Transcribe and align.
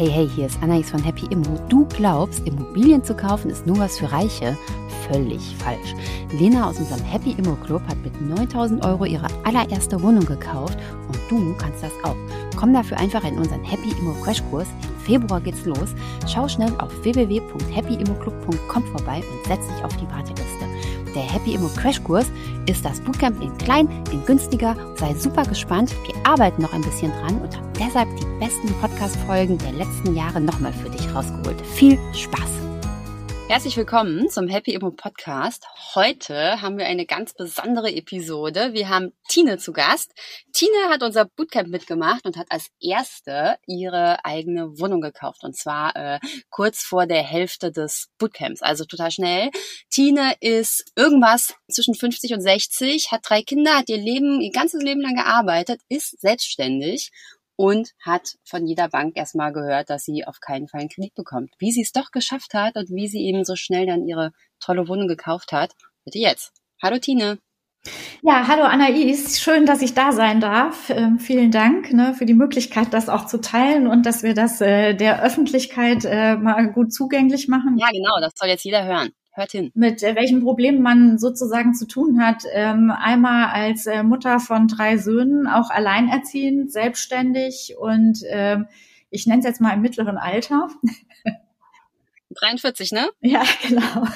Hey, 0.00 0.08
hey, 0.08 0.30
hier 0.34 0.46
ist 0.46 0.62
Anais 0.62 0.88
von 0.88 1.02
Happy 1.02 1.26
Immo. 1.26 1.58
Du 1.68 1.84
glaubst, 1.84 2.46
Immobilien 2.46 3.04
zu 3.04 3.14
kaufen 3.14 3.50
ist 3.50 3.66
nur 3.66 3.78
was 3.78 3.98
für 3.98 4.10
Reiche? 4.10 4.56
Völlig 5.06 5.54
falsch. 5.58 5.94
Lena 6.32 6.70
aus 6.70 6.78
unserem 6.78 7.04
Happy 7.04 7.32
Immo 7.32 7.54
Club 7.56 7.82
hat 7.86 7.98
mit 8.02 8.18
9000 8.18 8.82
Euro 8.82 9.04
ihre 9.04 9.26
allererste 9.44 10.02
Wohnung 10.02 10.24
gekauft 10.24 10.78
und 11.06 11.18
du 11.28 11.54
kannst 11.58 11.82
das 11.82 11.92
auch. 12.02 12.16
Komm 12.56 12.72
dafür 12.72 12.96
einfach 12.96 13.24
in 13.24 13.36
unseren 13.36 13.62
Happy 13.62 13.90
Immo 14.00 14.14
Crashkurs. 14.24 14.68
Im 14.84 15.04
Februar 15.04 15.38
geht's 15.42 15.66
los. 15.66 15.94
Schau 16.26 16.48
schnell 16.48 16.72
auf 16.78 16.90
www.happyimmoclub.com 17.04 18.82
vorbei 18.84 19.16
und 19.16 19.46
setz 19.48 19.66
dich 19.66 19.84
auf 19.84 19.94
die 19.98 20.08
Warteliste. 20.08 20.59
Der 21.14 21.22
Happy 21.22 21.54
Immo 21.54 21.68
Crashkurs 21.76 22.26
ist 22.66 22.84
das 22.84 23.00
Bootcamp 23.00 23.42
in 23.42 23.56
klein, 23.58 23.88
in 24.12 24.24
günstiger. 24.24 24.76
Sei 24.96 25.14
super 25.14 25.44
gespannt. 25.44 25.94
Wir 26.06 26.14
arbeiten 26.24 26.62
noch 26.62 26.72
ein 26.72 26.82
bisschen 26.82 27.10
dran 27.12 27.40
und 27.40 27.56
haben 27.56 27.72
deshalb 27.78 28.08
die 28.16 28.26
besten 28.38 28.68
Podcast-Folgen 28.80 29.58
der 29.58 29.72
letzten 29.72 30.14
Jahre 30.14 30.40
nochmal 30.40 30.72
für 30.72 30.90
dich 30.90 31.12
rausgeholt. 31.14 31.60
Viel 31.66 31.98
Spaß! 32.14 32.69
Herzlich 33.50 33.76
willkommen 33.76 34.30
zum 34.30 34.46
Happy 34.46 34.74
Immo 34.74 34.92
Podcast. 34.92 35.66
Heute 35.96 36.62
haben 36.62 36.78
wir 36.78 36.86
eine 36.86 37.04
ganz 37.04 37.34
besondere 37.34 37.90
Episode. 37.92 38.74
Wir 38.74 38.88
haben 38.88 39.12
Tine 39.26 39.58
zu 39.58 39.72
Gast. 39.72 40.12
Tine 40.52 40.88
hat 40.88 41.02
unser 41.02 41.24
Bootcamp 41.24 41.66
mitgemacht 41.66 42.26
und 42.26 42.36
hat 42.36 42.46
als 42.50 42.68
erste 42.80 43.56
ihre 43.66 44.24
eigene 44.24 44.78
Wohnung 44.78 45.00
gekauft. 45.00 45.42
Und 45.42 45.56
zwar 45.56 45.96
äh, 45.96 46.20
kurz 46.48 46.84
vor 46.84 47.08
der 47.08 47.24
Hälfte 47.24 47.72
des 47.72 48.06
Bootcamps, 48.18 48.62
also 48.62 48.84
total 48.84 49.10
schnell. 49.10 49.50
Tine 49.90 50.34
ist 50.38 50.84
irgendwas 50.94 51.52
zwischen 51.68 51.96
50 51.96 52.34
und 52.34 52.42
60, 52.42 53.10
hat 53.10 53.22
drei 53.24 53.42
Kinder, 53.42 53.78
hat 53.78 53.88
ihr 53.88 53.98
Leben, 53.98 54.40
ihr 54.40 54.52
ganzes 54.52 54.80
Leben 54.80 55.00
lang 55.00 55.16
gearbeitet, 55.16 55.80
ist 55.88 56.20
selbstständig 56.20 57.10
und 57.60 57.90
hat 58.00 58.38
von 58.42 58.66
jeder 58.66 58.88
Bank 58.88 59.18
erstmal 59.18 59.52
gehört, 59.52 59.90
dass 59.90 60.06
sie 60.06 60.24
auf 60.26 60.40
keinen 60.40 60.66
Fall 60.66 60.80
einen 60.80 60.88
Kredit 60.88 61.14
bekommt. 61.14 61.52
Wie 61.58 61.72
sie 61.72 61.82
es 61.82 61.92
doch 61.92 62.10
geschafft 62.10 62.54
hat 62.54 62.74
und 62.76 62.88
wie 62.88 63.06
sie 63.06 63.20
eben 63.26 63.44
so 63.44 63.54
schnell 63.54 63.84
dann 63.84 64.08
ihre 64.08 64.32
tolle 64.60 64.88
Wohnung 64.88 65.08
gekauft 65.08 65.52
hat, 65.52 65.72
bitte 66.06 66.18
jetzt. 66.18 66.54
Hallo 66.82 66.98
Tine. 66.98 67.38
Ja, 68.22 68.48
hallo 68.48 68.62
Anais, 68.62 69.38
schön, 69.42 69.66
dass 69.66 69.82
ich 69.82 69.92
da 69.92 70.12
sein 70.12 70.40
darf. 70.40 70.88
Ähm, 70.88 71.18
vielen 71.18 71.50
Dank 71.50 71.92
ne, 71.92 72.14
für 72.14 72.24
die 72.24 72.32
Möglichkeit, 72.32 72.94
das 72.94 73.10
auch 73.10 73.26
zu 73.26 73.42
teilen 73.42 73.86
und 73.86 74.06
dass 74.06 74.22
wir 74.22 74.32
das 74.32 74.62
äh, 74.62 74.94
der 74.94 75.22
Öffentlichkeit 75.22 76.06
äh, 76.06 76.36
mal 76.36 76.72
gut 76.72 76.94
zugänglich 76.94 77.46
machen. 77.46 77.76
Ja, 77.78 77.88
genau, 77.92 78.20
das 78.22 78.32
soll 78.36 78.48
jetzt 78.48 78.64
jeder 78.64 78.84
hören. 78.86 79.10
Hört 79.32 79.52
hin. 79.52 79.70
Mit 79.74 80.02
äh, 80.02 80.16
welchen 80.16 80.42
Problemen 80.42 80.82
man 80.82 81.18
sozusagen 81.18 81.74
zu 81.74 81.86
tun 81.86 82.24
hat. 82.24 82.42
Ähm, 82.52 82.90
einmal 82.90 83.50
als 83.50 83.86
äh, 83.86 84.02
Mutter 84.02 84.40
von 84.40 84.66
drei 84.66 84.96
Söhnen, 84.96 85.46
auch 85.46 85.70
alleinerziehend, 85.70 86.72
selbstständig 86.72 87.76
und 87.78 88.22
äh, 88.24 88.58
ich 89.10 89.26
nenne 89.26 89.40
es 89.40 89.46
jetzt 89.46 89.60
mal 89.60 89.74
im 89.74 89.82
mittleren 89.82 90.16
Alter. 90.16 90.68
43, 92.34 92.92
ne? 92.92 93.08
Ja, 93.20 93.42
genau. 93.68 94.06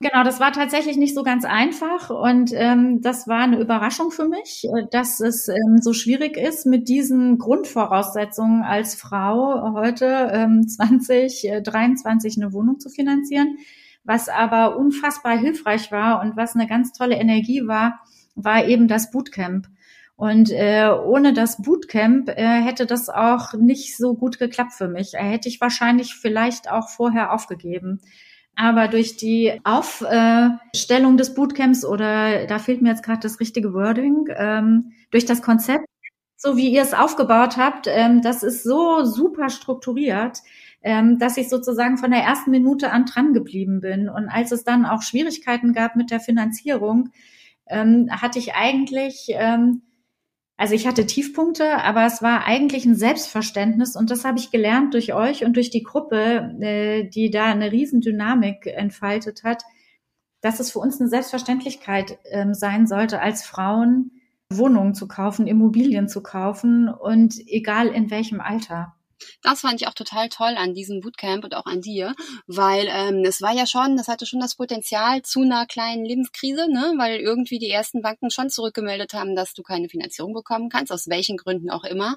Genau, 0.00 0.24
das 0.24 0.40
war 0.40 0.52
tatsächlich 0.52 0.98
nicht 0.98 1.14
so 1.14 1.22
ganz 1.22 1.46
einfach 1.46 2.10
und 2.10 2.50
ähm, 2.54 3.00
das 3.00 3.26
war 3.26 3.40
eine 3.40 3.58
Überraschung 3.58 4.10
für 4.10 4.28
mich, 4.28 4.64
äh, 4.64 4.86
dass 4.90 5.20
es 5.20 5.48
ähm, 5.48 5.78
so 5.80 5.94
schwierig 5.94 6.36
ist, 6.36 6.66
mit 6.66 6.88
diesen 6.88 7.38
Grundvoraussetzungen 7.38 8.62
als 8.62 8.94
Frau 8.94 9.72
heute 9.72 10.30
ähm, 10.32 10.68
2023 10.68 12.36
äh, 12.36 12.42
eine 12.42 12.52
Wohnung 12.52 12.78
zu 12.78 12.90
finanzieren. 12.90 13.56
Was 14.04 14.28
aber 14.28 14.76
unfassbar 14.76 15.36
hilfreich 15.36 15.90
war 15.90 16.20
und 16.20 16.36
was 16.36 16.54
eine 16.54 16.66
ganz 16.66 16.92
tolle 16.92 17.16
Energie 17.16 17.66
war, 17.66 18.00
war 18.34 18.66
eben 18.66 18.88
das 18.88 19.10
Bootcamp. 19.10 19.66
Und 20.14 20.50
äh, 20.50 20.88
ohne 20.88 21.32
das 21.32 21.60
Bootcamp 21.60 22.28
äh, 22.28 22.62
hätte 22.62 22.86
das 22.86 23.08
auch 23.08 23.52
nicht 23.54 23.96
so 23.96 24.14
gut 24.14 24.38
geklappt 24.38 24.72
für 24.72 24.88
mich. 24.88 25.12
Hätte 25.14 25.48
ich 25.48 25.60
wahrscheinlich 25.60 26.14
vielleicht 26.14 26.70
auch 26.70 26.88
vorher 26.88 27.32
aufgegeben. 27.32 28.00
Aber 28.56 28.88
durch 28.88 29.18
die 29.18 29.60
Aufstellung 29.64 31.18
des 31.18 31.34
Bootcamps 31.34 31.84
oder 31.84 32.46
da 32.46 32.58
fehlt 32.58 32.80
mir 32.80 32.88
jetzt 32.88 33.04
gerade 33.04 33.20
das 33.20 33.38
richtige 33.38 33.74
Wording, 33.74 34.28
ähm, 34.34 34.92
durch 35.10 35.26
das 35.26 35.42
Konzept, 35.42 35.84
so 36.36 36.56
wie 36.56 36.70
ihr 36.70 36.82
es 36.82 36.94
aufgebaut 36.94 37.58
habt, 37.58 37.86
ähm, 37.86 38.22
das 38.22 38.42
ist 38.42 38.64
so 38.64 39.04
super 39.04 39.50
strukturiert, 39.50 40.38
ähm, 40.82 41.18
dass 41.18 41.36
ich 41.36 41.50
sozusagen 41.50 41.98
von 41.98 42.10
der 42.10 42.22
ersten 42.22 42.50
Minute 42.50 42.92
an 42.92 43.04
dran 43.04 43.34
geblieben 43.34 43.80
bin. 43.80 44.08
Und 44.08 44.28
als 44.28 44.52
es 44.52 44.64
dann 44.64 44.86
auch 44.86 45.02
Schwierigkeiten 45.02 45.74
gab 45.74 45.94
mit 45.96 46.10
der 46.10 46.20
Finanzierung, 46.20 47.10
hatte 47.68 48.38
ich 48.38 48.54
eigentlich 48.54 49.26
ähm, 49.30 49.82
also 50.56 50.74
ich 50.74 50.86
hatte 50.86 51.06
Tiefpunkte, 51.06 51.82
aber 51.82 52.06
es 52.06 52.22
war 52.22 52.46
eigentlich 52.46 52.86
ein 52.86 52.94
Selbstverständnis 52.94 53.94
und 53.94 54.10
das 54.10 54.24
habe 54.24 54.38
ich 54.38 54.50
gelernt 54.50 54.94
durch 54.94 55.12
euch 55.12 55.44
und 55.44 55.54
durch 55.56 55.70
die 55.70 55.82
Gruppe, 55.82 56.56
äh, 56.60 57.04
die 57.04 57.30
da 57.30 57.46
eine 57.46 57.72
Riesendynamik 57.72 58.66
entfaltet 58.66 59.44
hat, 59.44 59.64
dass 60.40 60.60
es 60.60 60.70
für 60.70 60.78
uns 60.78 60.98
eine 61.00 61.10
Selbstverständlichkeit 61.10 62.18
ähm, 62.30 62.54
sein 62.54 62.86
sollte, 62.86 63.20
als 63.20 63.44
Frauen 63.44 64.12
Wohnungen 64.50 64.94
zu 64.94 65.08
kaufen, 65.08 65.46
Immobilien 65.46 66.08
zu 66.08 66.22
kaufen 66.22 66.88
und 66.88 67.36
egal 67.46 67.88
in 67.88 68.10
welchem 68.10 68.40
Alter. 68.40 68.95
Das 69.42 69.60
fand 69.60 69.80
ich 69.80 69.88
auch 69.88 69.94
total 69.94 70.28
toll 70.28 70.54
an 70.56 70.74
diesem 70.74 71.00
Bootcamp 71.00 71.44
und 71.44 71.54
auch 71.54 71.66
an 71.66 71.80
dir, 71.80 72.14
weil 72.46 72.86
ähm, 72.88 73.24
es 73.24 73.40
war 73.40 73.52
ja 73.52 73.66
schon, 73.66 73.96
das 73.96 74.08
hatte 74.08 74.26
schon 74.26 74.40
das 74.40 74.56
Potenzial 74.56 75.22
zu 75.22 75.42
einer 75.42 75.66
kleinen 75.66 76.04
Lebenskrise, 76.04 76.68
ne? 76.70 76.94
weil 76.98 77.20
irgendwie 77.20 77.58
die 77.58 77.70
ersten 77.70 78.02
Banken 78.02 78.30
schon 78.30 78.50
zurückgemeldet 78.50 79.14
haben, 79.14 79.34
dass 79.34 79.54
du 79.54 79.62
keine 79.62 79.88
Finanzierung 79.88 80.32
bekommen 80.34 80.68
kannst, 80.68 80.92
aus 80.92 81.08
welchen 81.08 81.36
Gründen 81.36 81.70
auch 81.70 81.84
immer. 81.84 82.16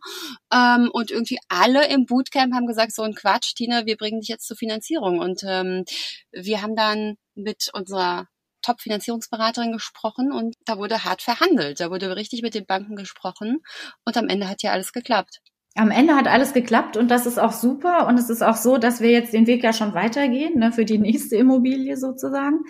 Ähm, 0.53 0.89
und 0.91 1.11
irgendwie 1.11 1.39
alle 1.47 1.87
im 1.87 2.05
Bootcamp 2.05 2.53
haben 2.53 2.67
gesagt, 2.67 2.93
so 2.93 3.03
ein 3.03 3.15
Quatsch, 3.15 3.55
Tina, 3.55 3.85
wir 3.85 3.97
bringen 3.97 4.19
dich 4.21 4.29
jetzt 4.29 4.47
zur 4.47 4.57
Finanzierung. 4.57 5.19
Und 5.19 5.41
ähm, 5.43 5.85
wir 6.31 6.61
haben 6.61 6.75
dann 6.75 7.15
mit 7.35 7.69
unserer 7.73 8.27
Top-Finanzierungsberaterin 8.61 9.71
gesprochen 9.71 10.33
und 10.33 10.55
da 10.65 10.77
wurde 10.77 11.05
hart 11.05 11.21
verhandelt. 11.21 11.79
Da 11.79 11.89
wurde 11.91 12.13
richtig 12.15 12.41
mit 12.41 12.53
den 12.55 12.65
Banken 12.65 12.97
gesprochen 12.97 13.59
und 14.05 14.17
am 14.17 14.27
Ende 14.27 14.49
hat 14.49 14.63
ja 14.63 14.71
alles 14.71 14.91
geklappt 14.91 15.39
am 15.79 15.91
Ende 15.91 16.15
hat 16.15 16.27
alles 16.27 16.51
geklappt 16.51 16.97
und 16.97 17.09
das 17.09 17.25
ist 17.25 17.39
auch 17.39 17.53
super. 17.53 18.07
Und 18.07 18.19
es 18.19 18.29
ist 18.29 18.43
auch 18.43 18.57
so, 18.57 18.77
dass 18.77 18.99
wir 18.99 19.11
jetzt 19.11 19.31
den 19.31 19.47
Weg 19.47 19.63
ja 19.63 19.71
schon 19.71 19.93
weitergehen, 19.93 20.59
ne, 20.59 20.73
für 20.73 20.83
die 20.83 20.97
nächste 20.97 21.37
Immobilie 21.37 21.95
sozusagen. 21.95 22.65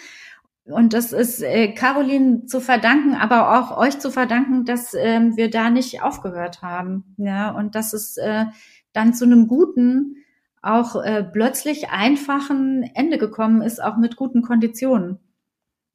Und 0.65 0.93
das 0.93 1.11
ist 1.11 1.41
äh, 1.41 1.69
Caroline 1.73 2.45
zu 2.45 2.61
verdanken, 2.61 3.15
aber 3.15 3.59
auch 3.59 3.75
euch 3.75 3.97
zu 3.97 4.11
verdanken, 4.11 4.63
dass 4.63 4.93
ähm, 4.93 5.35
wir 5.35 5.49
da 5.49 5.71
nicht 5.71 6.03
aufgehört 6.03 6.61
haben. 6.61 7.15
Ja, 7.17 7.49
und 7.49 7.73
dass 7.73 7.93
es 7.93 8.17
äh, 8.17 8.45
dann 8.93 9.15
zu 9.15 9.25
einem 9.25 9.47
guten, 9.47 10.17
auch 10.61 11.01
äh, 11.01 11.23
plötzlich 11.23 11.89
einfachen 11.89 12.83
Ende 12.93 13.17
gekommen 13.17 13.63
ist, 13.63 13.81
auch 13.81 13.97
mit 13.97 14.17
guten 14.17 14.43
Konditionen. 14.43 15.17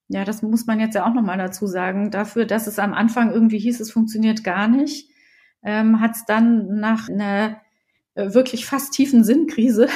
Ja, 0.08 0.24
das 0.24 0.42
muss 0.42 0.66
man 0.66 0.80
jetzt 0.80 0.94
ja 0.94 1.06
auch 1.06 1.14
nochmal 1.14 1.38
dazu 1.38 1.68
sagen. 1.68 2.10
Dafür, 2.10 2.44
dass 2.44 2.66
es 2.66 2.80
am 2.80 2.92
Anfang 2.92 3.30
irgendwie 3.30 3.58
hieß, 3.58 3.78
es 3.78 3.92
funktioniert 3.92 4.42
gar 4.42 4.66
nicht, 4.66 5.13
ähm, 5.64 6.00
hat 6.00 6.12
es 6.12 6.24
dann 6.24 6.78
nach 6.78 7.08
einer 7.08 7.60
äh, 8.14 8.32
wirklich 8.34 8.66
fast 8.66 8.92
tiefen 8.92 9.24
Sinnkrise 9.24 9.88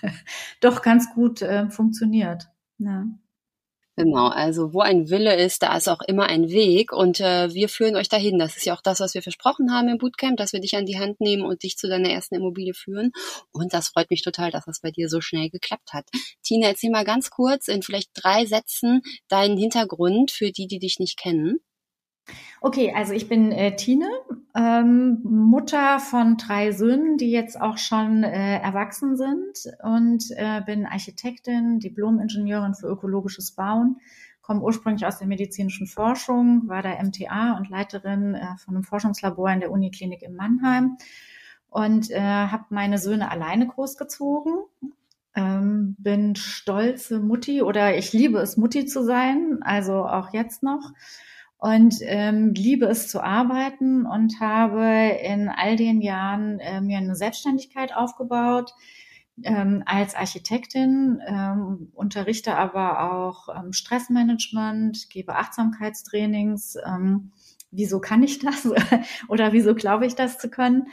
doch 0.60 0.82
ganz 0.82 1.12
gut 1.14 1.42
äh, 1.42 1.68
funktioniert. 1.70 2.48
Ja. 2.78 3.06
Genau, 3.98 4.28
also 4.28 4.74
wo 4.74 4.80
ein 4.80 5.08
Wille 5.08 5.36
ist, 5.42 5.62
da 5.62 5.74
ist 5.74 5.88
auch 5.88 6.02
immer 6.06 6.26
ein 6.26 6.50
Weg 6.50 6.92
und 6.92 7.18
äh, 7.18 7.54
wir 7.54 7.70
führen 7.70 7.96
euch 7.96 8.10
dahin. 8.10 8.38
Das 8.38 8.54
ist 8.58 8.66
ja 8.66 8.74
auch 8.74 8.82
das, 8.82 9.00
was 9.00 9.14
wir 9.14 9.22
versprochen 9.22 9.72
haben 9.72 9.88
im 9.88 9.96
Bootcamp, 9.96 10.36
dass 10.36 10.52
wir 10.52 10.60
dich 10.60 10.76
an 10.76 10.84
die 10.84 10.98
Hand 10.98 11.18
nehmen 11.18 11.42
und 11.42 11.62
dich 11.62 11.78
zu 11.78 11.88
deiner 11.88 12.10
ersten 12.10 12.34
Immobilie 12.34 12.74
führen. 12.74 13.12
Und 13.52 13.72
das 13.72 13.88
freut 13.88 14.10
mich 14.10 14.20
total, 14.20 14.50
dass 14.50 14.66
das 14.66 14.80
bei 14.80 14.90
dir 14.90 15.08
so 15.08 15.22
schnell 15.22 15.48
geklappt 15.48 15.94
hat. 15.94 16.04
Tina, 16.42 16.68
erzähl 16.68 16.90
mal 16.90 17.06
ganz 17.06 17.30
kurz 17.30 17.68
in 17.68 17.82
vielleicht 17.82 18.10
drei 18.12 18.44
Sätzen 18.44 19.00
deinen 19.28 19.56
Hintergrund 19.56 20.30
für 20.30 20.52
die, 20.52 20.66
die 20.66 20.78
dich 20.78 20.98
nicht 20.98 21.16
kennen. 21.18 21.60
Okay, 22.60 22.92
also 22.96 23.12
ich 23.12 23.28
bin 23.28 23.52
äh, 23.52 23.76
Tine, 23.76 24.08
ähm, 24.54 25.20
Mutter 25.22 26.00
von 26.00 26.36
drei 26.36 26.72
Söhnen, 26.72 27.18
die 27.18 27.30
jetzt 27.30 27.60
auch 27.60 27.78
schon 27.78 28.24
äh, 28.24 28.58
erwachsen 28.58 29.16
sind 29.16 29.72
und 29.82 30.24
äh, 30.30 30.62
bin 30.62 30.86
Architektin, 30.86 31.78
Diplom-Ingenieurin 31.78 32.74
für 32.74 32.88
ökologisches 32.88 33.52
Bauen, 33.52 34.00
komme 34.42 34.62
ursprünglich 34.62 35.06
aus 35.06 35.18
der 35.18 35.26
medizinischen 35.26 35.86
Forschung, 35.86 36.68
war 36.68 36.82
da 36.82 37.02
MTA 37.02 37.56
und 37.56 37.68
Leiterin 37.68 38.34
äh, 38.34 38.56
von 38.56 38.74
einem 38.74 38.84
Forschungslabor 38.84 39.50
in 39.50 39.60
der 39.60 39.70
Uniklinik 39.70 40.22
in 40.22 40.34
Mannheim 40.34 40.96
und 41.68 42.10
äh, 42.10 42.20
habe 42.20 42.64
meine 42.70 42.98
Söhne 42.98 43.30
alleine 43.30 43.66
großgezogen. 43.66 44.54
Ähm, 45.34 45.94
bin 45.98 46.34
stolze 46.34 47.20
Mutti 47.20 47.60
oder 47.60 47.98
ich 47.98 48.14
liebe 48.14 48.38
es, 48.38 48.56
Mutti 48.56 48.86
zu 48.86 49.04
sein, 49.04 49.58
also 49.60 50.06
auch 50.06 50.32
jetzt 50.32 50.62
noch 50.62 50.92
und 51.58 51.96
ähm, 52.02 52.52
liebe 52.54 52.86
es 52.86 53.08
zu 53.08 53.22
arbeiten 53.22 54.06
und 54.06 54.40
habe 54.40 55.16
in 55.22 55.48
all 55.48 55.76
den 55.76 56.00
Jahren 56.00 56.60
äh, 56.60 56.80
mir 56.80 56.98
eine 56.98 57.14
Selbstständigkeit 57.14 57.94
aufgebaut 57.94 58.72
ähm, 59.42 59.82
als 59.86 60.14
Architektin, 60.14 61.20
ähm, 61.26 61.90
unterrichte 61.94 62.56
aber 62.56 63.12
auch 63.12 63.48
ähm, 63.48 63.72
Stressmanagement, 63.72 65.10
gebe 65.10 65.36
Achtsamkeitstrainings, 65.36 66.76
ähm, 66.86 67.32
wieso 67.70 68.00
kann 68.00 68.22
ich 68.22 68.38
das 68.38 68.68
oder 69.28 69.52
wieso 69.52 69.74
glaube 69.74 70.06
ich 70.06 70.14
das 70.14 70.38
zu 70.38 70.48
können, 70.48 70.88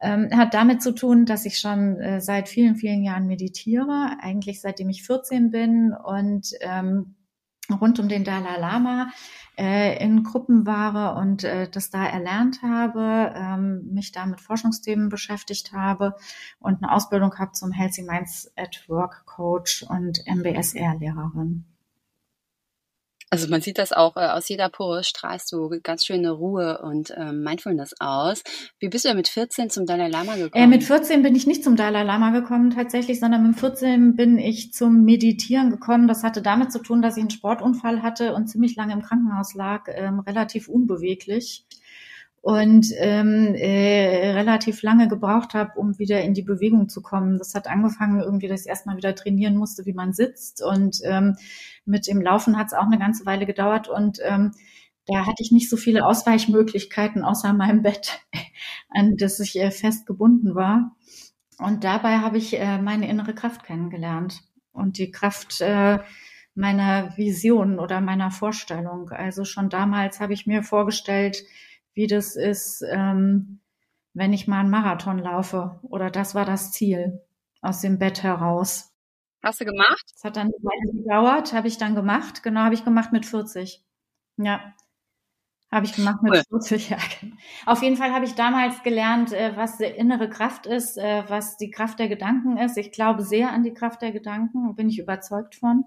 ähm, 0.00 0.28
hat 0.32 0.54
damit 0.54 0.80
zu 0.82 0.94
tun, 0.94 1.26
dass 1.26 1.44
ich 1.44 1.58
schon 1.58 1.96
äh, 1.96 2.20
seit 2.20 2.48
vielen, 2.48 2.76
vielen 2.76 3.02
Jahren 3.02 3.26
meditiere, 3.26 4.16
eigentlich 4.20 4.60
seitdem 4.60 4.88
ich 4.90 5.02
14 5.04 5.50
bin 5.50 5.92
und 5.92 6.52
ähm, 6.60 7.16
rund 7.70 7.98
um 8.00 8.08
den 8.08 8.24
Dalai 8.24 8.58
Lama 8.58 9.10
äh, 9.58 10.02
in 10.02 10.22
Gruppen 10.22 10.66
war 10.66 11.16
und 11.16 11.44
äh, 11.44 11.68
das 11.68 11.90
da 11.90 12.06
erlernt 12.06 12.62
habe, 12.62 13.32
ähm, 13.34 13.88
mich 13.92 14.12
da 14.12 14.24
mit 14.26 14.40
Forschungsthemen 14.40 15.08
beschäftigt 15.08 15.72
habe 15.72 16.14
und 16.60 16.82
eine 16.82 16.92
Ausbildung 16.92 17.36
habe 17.38 17.52
zum 17.52 17.72
Healthy 17.72 18.02
Minds 18.02 18.52
at 18.56 18.84
Work 18.88 19.26
Coach 19.26 19.84
und 19.88 20.20
MBSR-Lehrerin. 20.26 21.64
Also 23.30 23.48
man 23.48 23.60
sieht 23.60 23.78
das 23.78 23.92
auch, 23.92 24.16
äh, 24.16 24.28
aus 24.28 24.48
jeder 24.48 24.68
Pore 24.68 25.04
strahlst 25.04 25.52
du 25.52 25.70
ganz 25.82 26.06
schöne 26.06 26.30
Ruhe 26.30 26.80
und 26.82 27.12
ähm, 27.16 27.42
Mindfulness 27.42 27.94
aus. 28.00 28.42
Wie 28.78 28.88
bist 28.88 29.04
du 29.04 29.14
mit 29.14 29.28
14 29.28 29.70
zum 29.70 29.86
Dalai 29.86 30.08
Lama 30.08 30.36
gekommen? 30.36 30.64
Äh, 30.64 30.66
mit 30.66 30.84
14 30.84 31.22
bin 31.22 31.34
ich 31.34 31.46
nicht 31.46 31.62
zum 31.62 31.76
Dalai 31.76 32.04
Lama 32.04 32.30
gekommen 32.30 32.70
tatsächlich, 32.70 33.20
sondern 33.20 33.46
mit 33.46 33.58
14 33.58 34.16
bin 34.16 34.38
ich 34.38 34.72
zum 34.72 35.04
Meditieren 35.04 35.70
gekommen. 35.70 36.08
Das 36.08 36.22
hatte 36.22 36.40
damit 36.40 36.72
zu 36.72 36.78
tun, 36.78 37.02
dass 37.02 37.16
ich 37.16 37.22
einen 37.22 37.30
Sportunfall 37.30 38.02
hatte 38.02 38.34
und 38.34 38.46
ziemlich 38.48 38.76
lange 38.76 38.94
im 38.94 39.02
Krankenhaus 39.02 39.54
lag, 39.54 39.84
ähm, 39.88 40.20
relativ 40.20 40.68
unbeweglich 40.68 41.64
und 42.48 42.94
ähm, 42.96 43.54
äh, 43.56 44.30
relativ 44.30 44.80
lange 44.80 45.06
gebraucht 45.06 45.52
habe, 45.52 45.78
um 45.78 45.98
wieder 45.98 46.22
in 46.22 46.32
die 46.32 46.40
Bewegung 46.40 46.88
zu 46.88 47.02
kommen. 47.02 47.36
Das 47.36 47.54
hat 47.54 47.66
angefangen 47.66 48.20
irgendwie, 48.20 48.48
dass 48.48 48.62
ich 48.62 48.68
erstmal 48.68 48.96
wieder 48.96 49.14
trainieren 49.14 49.54
musste, 49.54 49.84
wie 49.84 49.92
man 49.92 50.14
sitzt 50.14 50.62
und 50.64 50.96
ähm, 51.04 51.36
mit 51.84 52.06
dem 52.06 52.22
Laufen 52.22 52.56
hat 52.56 52.68
es 52.68 52.72
auch 52.72 52.86
eine 52.86 52.98
ganze 52.98 53.26
Weile 53.26 53.44
gedauert 53.44 53.88
und 53.88 54.20
ähm, 54.22 54.52
da 55.04 55.26
hatte 55.26 55.42
ich 55.42 55.52
nicht 55.52 55.68
so 55.68 55.76
viele 55.76 56.06
Ausweichmöglichkeiten 56.06 57.22
außer 57.22 57.52
meinem 57.52 57.82
Bett, 57.82 58.18
an 58.88 59.18
das 59.18 59.38
ich 59.40 59.60
äh, 59.60 59.70
fest 59.70 60.06
gebunden 60.06 60.54
war. 60.54 60.96
Und 61.58 61.84
dabei 61.84 62.20
habe 62.20 62.38
ich 62.38 62.58
äh, 62.58 62.78
meine 62.78 63.10
innere 63.10 63.34
Kraft 63.34 63.62
kennengelernt 63.62 64.40
und 64.72 64.96
die 64.96 65.10
Kraft 65.10 65.60
äh, 65.60 65.98
meiner 66.54 67.14
Vision 67.18 67.78
oder 67.78 68.00
meiner 68.00 68.30
Vorstellung. 68.30 69.10
Also 69.10 69.44
schon 69.44 69.68
damals 69.68 70.18
habe 70.18 70.32
ich 70.32 70.46
mir 70.46 70.62
vorgestellt, 70.62 71.44
wie 71.98 72.06
das 72.06 72.36
ist, 72.36 72.84
ähm, 72.88 73.58
wenn 74.14 74.32
ich 74.32 74.46
mal 74.46 74.60
einen 74.60 74.70
Marathon 74.70 75.18
laufe. 75.18 75.80
Oder 75.82 76.10
das 76.10 76.32
war 76.36 76.44
das 76.44 76.70
Ziel 76.70 77.20
aus 77.60 77.80
dem 77.80 77.98
Bett 77.98 78.22
heraus. 78.22 78.94
Hast 79.42 79.60
du 79.60 79.64
gemacht? 79.64 80.04
Das 80.14 80.22
hat 80.22 80.36
dann 80.36 80.52
gedauert, 80.92 81.52
habe 81.52 81.66
ich 81.66 81.76
dann 81.76 81.96
gemacht. 81.96 82.44
Genau, 82.44 82.60
habe 82.60 82.74
ich 82.74 82.84
gemacht 82.84 83.10
mit 83.12 83.26
40. 83.26 83.84
Ja. 84.36 84.74
Habe 85.72 85.86
ich 85.86 85.92
gemacht 85.92 86.22
mit 86.22 86.34
cool. 86.34 86.60
40 86.60 86.88
Jahren. 86.90 87.38
Auf 87.66 87.82
jeden 87.82 87.96
Fall 87.96 88.12
habe 88.12 88.24
ich 88.24 88.36
damals 88.36 88.80
gelernt, 88.84 89.32
äh, 89.32 89.56
was 89.56 89.78
die 89.78 89.84
innere 89.84 90.30
Kraft 90.30 90.66
ist, 90.66 90.98
äh, 90.98 91.24
was 91.26 91.56
die 91.56 91.72
Kraft 91.72 91.98
der 91.98 92.08
Gedanken 92.08 92.58
ist. 92.58 92.78
Ich 92.78 92.92
glaube 92.92 93.22
sehr 93.24 93.52
an 93.52 93.64
die 93.64 93.74
Kraft 93.74 94.02
der 94.02 94.12
Gedanken, 94.12 94.72
bin 94.76 94.88
ich 94.88 95.00
überzeugt 95.00 95.56
von. 95.56 95.84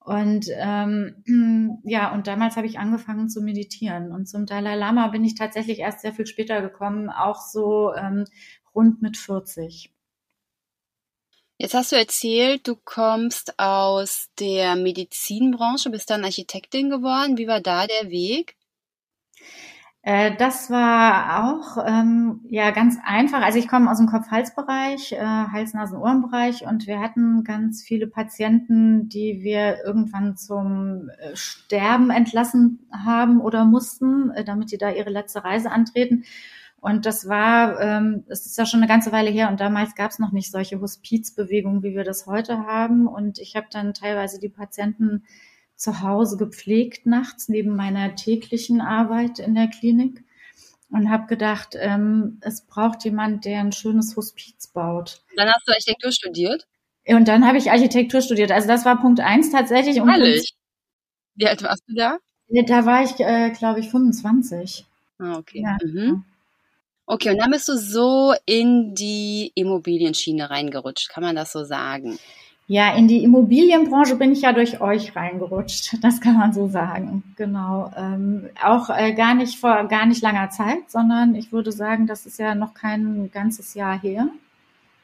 Und 0.00 0.46
ähm, 0.54 1.80
ja, 1.84 2.12
und 2.12 2.26
damals 2.26 2.56
habe 2.56 2.66
ich 2.66 2.78
angefangen 2.78 3.28
zu 3.28 3.42
meditieren. 3.42 4.12
Und 4.12 4.26
zum 4.26 4.46
Dalai 4.46 4.74
Lama 4.74 5.08
bin 5.08 5.24
ich 5.24 5.34
tatsächlich 5.34 5.80
erst 5.80 6.00
sehr 6.00 6.12
viel 6.12 6.26
später 6.26 6.62
gekommen, 6.62 7.10
auch 7.10 7.40
so 7.40 7.94
ähm, 7.94 8.24
rund 8.74 9.02
mit 9.02 9.16
40. 9.16 9.92
Jetzt 11.58 11.74
hast 11.74 11.92
du 11.92 11.96
erzählt, 11.96 12.66
du 12.66 12.74
kommst 12.74 13.58
aus 13.58 14.30
der 14.38 14.76
Medizinbranche, 14.76 15.90
bist 15.90 16.08
dann 16.08 16.24
Architektin 16.24 16.88
geworden. 16.88 17.36
Wie 17.36 17.46
war 17.46 17.60
da 17.60 17.86
der 17.86 18.08
Weg? 18.08 18.56
Äh, 20.02 20.34
das 20.36 20.70
war 20.70 21.44
auch 21.44 21.84
ähm, 21.86 22.40
ja 22.48 22.70
ganz 22.70 22.96
einfach. 23.04 23.42
Also 23.42 23.58
ich 23.58 23.68
komme 23.68 23.90
aus 23.90 23.98
dem 23.98 24.06
Kopf-Hals-Bereich, 24.06 25.12
äh, 25.12 25.18
Hals-Nasen-Ohren-Bereich 25.18 26.66
und 26.66 26.86
wir 26.86 27.00
hatten 27.00 27.44
ganz 27.44 27.82
viele 27.82 28.06
Patienten, 28.06 29.10
die 29.10 29.42
wir 29.42 29.84
irgendwann 29.84 30.36
zum 30.36 31.10
äh, 31.18 31.36
Sterben 31.36 32.10
entlassen 32.10 32.88
haben 32.90 33.40
oder 33.42 33.66
mussten, 33.66 34.30
äh, 34.30 34.42
damit 34.42 34.72
die 34.72 34.78
da 34.78 34.90
ihre 34.90 35.10
letzte 35.10 35.44
Reise 35.44 35.70
antreten. 35.70 36.24
Und 36.80 37.04
das 37.04 37.28
war, 37.28 37.78
ähm, 37.80 38.24
es 38.28 38.46
ist 38.46 38.56
ja 38.56 38.64
schon 38.64 38.80
eine 38.80 38.88
ganze 38.88 39.12
Weile 39.12 39.28
her 39.30 39.50
und 39.50 39.60
damals 39.60 39.94
gab 39.94 40.12
es 40.12 40.18
noch 40.18 40.32
nicht 40.32 40.50
solche 40.50 40.80
Hospizbewegungen, 40.80 41.82
wie 41.82 41.94
wir 41.94 42.04
das 42.04 42.26
heute 42.26 42.60
haben. 42.66 43.06
Und 43.06 43.38
ich 43.38 43.54
habe 43.54 43.66
dann 43.70 43.92
teilweise 43.92 44.40
die 44.40 44.48
Patienten 44.48 45.24
zu 45.80 46.02
Hause 46.02 46.36
gepflegt 46.36 47.06
nachts 47.06 47.48
neben 47.48 47.74
meiner 47.74 48.14
täglichen 48.14 48.82
Arbeit 48.82 49.38
in 49.38 49.54
der 49.54 49.68
Klinik 49.68 50.22
und 50.90 51.10
habe 51.10 51.26
gedacht, 51.26 51.74
ähm, 51.78 52.38
es 52.42 52.66
braucht 52.66 53.04
jemand, 53.04 53.46
der 53.46 53.60
ein 53.60 53.72
schönes 53.72 54.14
Hospiz 54.14 54.66
baut. 54.66 55.22
Dann 55.36 55.48
hast 55.48 55.66
du 55.66 55.72
Architektur 55.72 56.12
studiert? 56.12 56.66
Und 57.06 57.28
dann 57.28 57.46
habe 57.46 57.56
ich 57.56 57.70
Architektur 57.70 58.20
studiert. 58.20 58.52
Also 58.52 58.68
das 58.68 58.84
war 58.84 59.00
Punkt 59.00 59.20
eins 59.20 59.50
tatsächlich. 59.50 60.00
Und 60.00 60.10
Ehrlich? 60.10 60.52
Wie 61.34 61.46
alt 61.46 61.62
warst 61.62 61.82
du 61.88 61.94
da? 61.94 62.18
Da 62.66 62.84
war 62.84 63.02
ich, 63.02 63.18
äh, 63.20 63.50
glaube 63.50 63.80
ich, 63.80 63.90
25. 63.90 64.84
Ah, 65.18 65.38
okay. 65.38 65.62
Ja. 65.62 65.78
Mhm. 65.82 66.24
Okay, 67.06 67.30
und 67.30 67.38
dann 67.38 67.50
bist 67.50 67.68
du 67.68 67.76
so 67.76 68.34
in 68.44 68.94
die 68.94 69.50
Immobilienschiene 69.54 70.50
reingerutscht, 70.50 71.08
kann 71.08 71.24
man 71.24 71.36
das 71.36 71.52
so 71.52 71.64
sagen? 71.64 72.18
Ja, 72.70 72.94
in 72.94 73.08
die 73.08 73.24
Immobilienbranche 73.24 74.14
bin 74.14 74.30
ich 74.30 74.42
ja 74.42 74.52
durch 74.52 74.80
euch 74.80 75.16
reingerutscht. 75.16 75.96
Das 76.02 76.20
kann 76.20 76.38
man 76.38 76.52
so 76.52 76.68
sagen. 76.68 77.24
Genau. 77.34 77.90
Ähm, 77.96 78.48
auch 78.62 78.90
äh, 78.90 79.12
gar 79.12 79.34
nicht 79.34 79.58
vor 79.58 79.88
gar 79.88 80.06
nicht 80.06 80.22
langer 80.22 80.50
Zeit, 80.50 80.88
sondern 80.88 81.34
ich 81.34 81.50
würde 81.50 81.72
sagen, 81.72 82.06
das 82.06 82.26
ist 82.26 82.38
ja 82.38 82.54
noch 82.54 82.72
kein 82.72 83.28
ganzes 83.32 83.74
Jahr 83.74 84.00
her. 84.00 84.28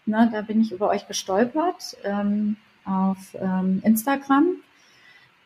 Ne, 0.05 0.29
da 0.33 0.43
bin 0.43 0.61
ich 0.61 0.71
über 0.71 0.91
euch 0.91 1.09
gestolpert 1.09 1.97
ähm, 2.05 2.55
auf 2.85 3.35
ähm, 3.35 3.83
Instagram 3.83 4.47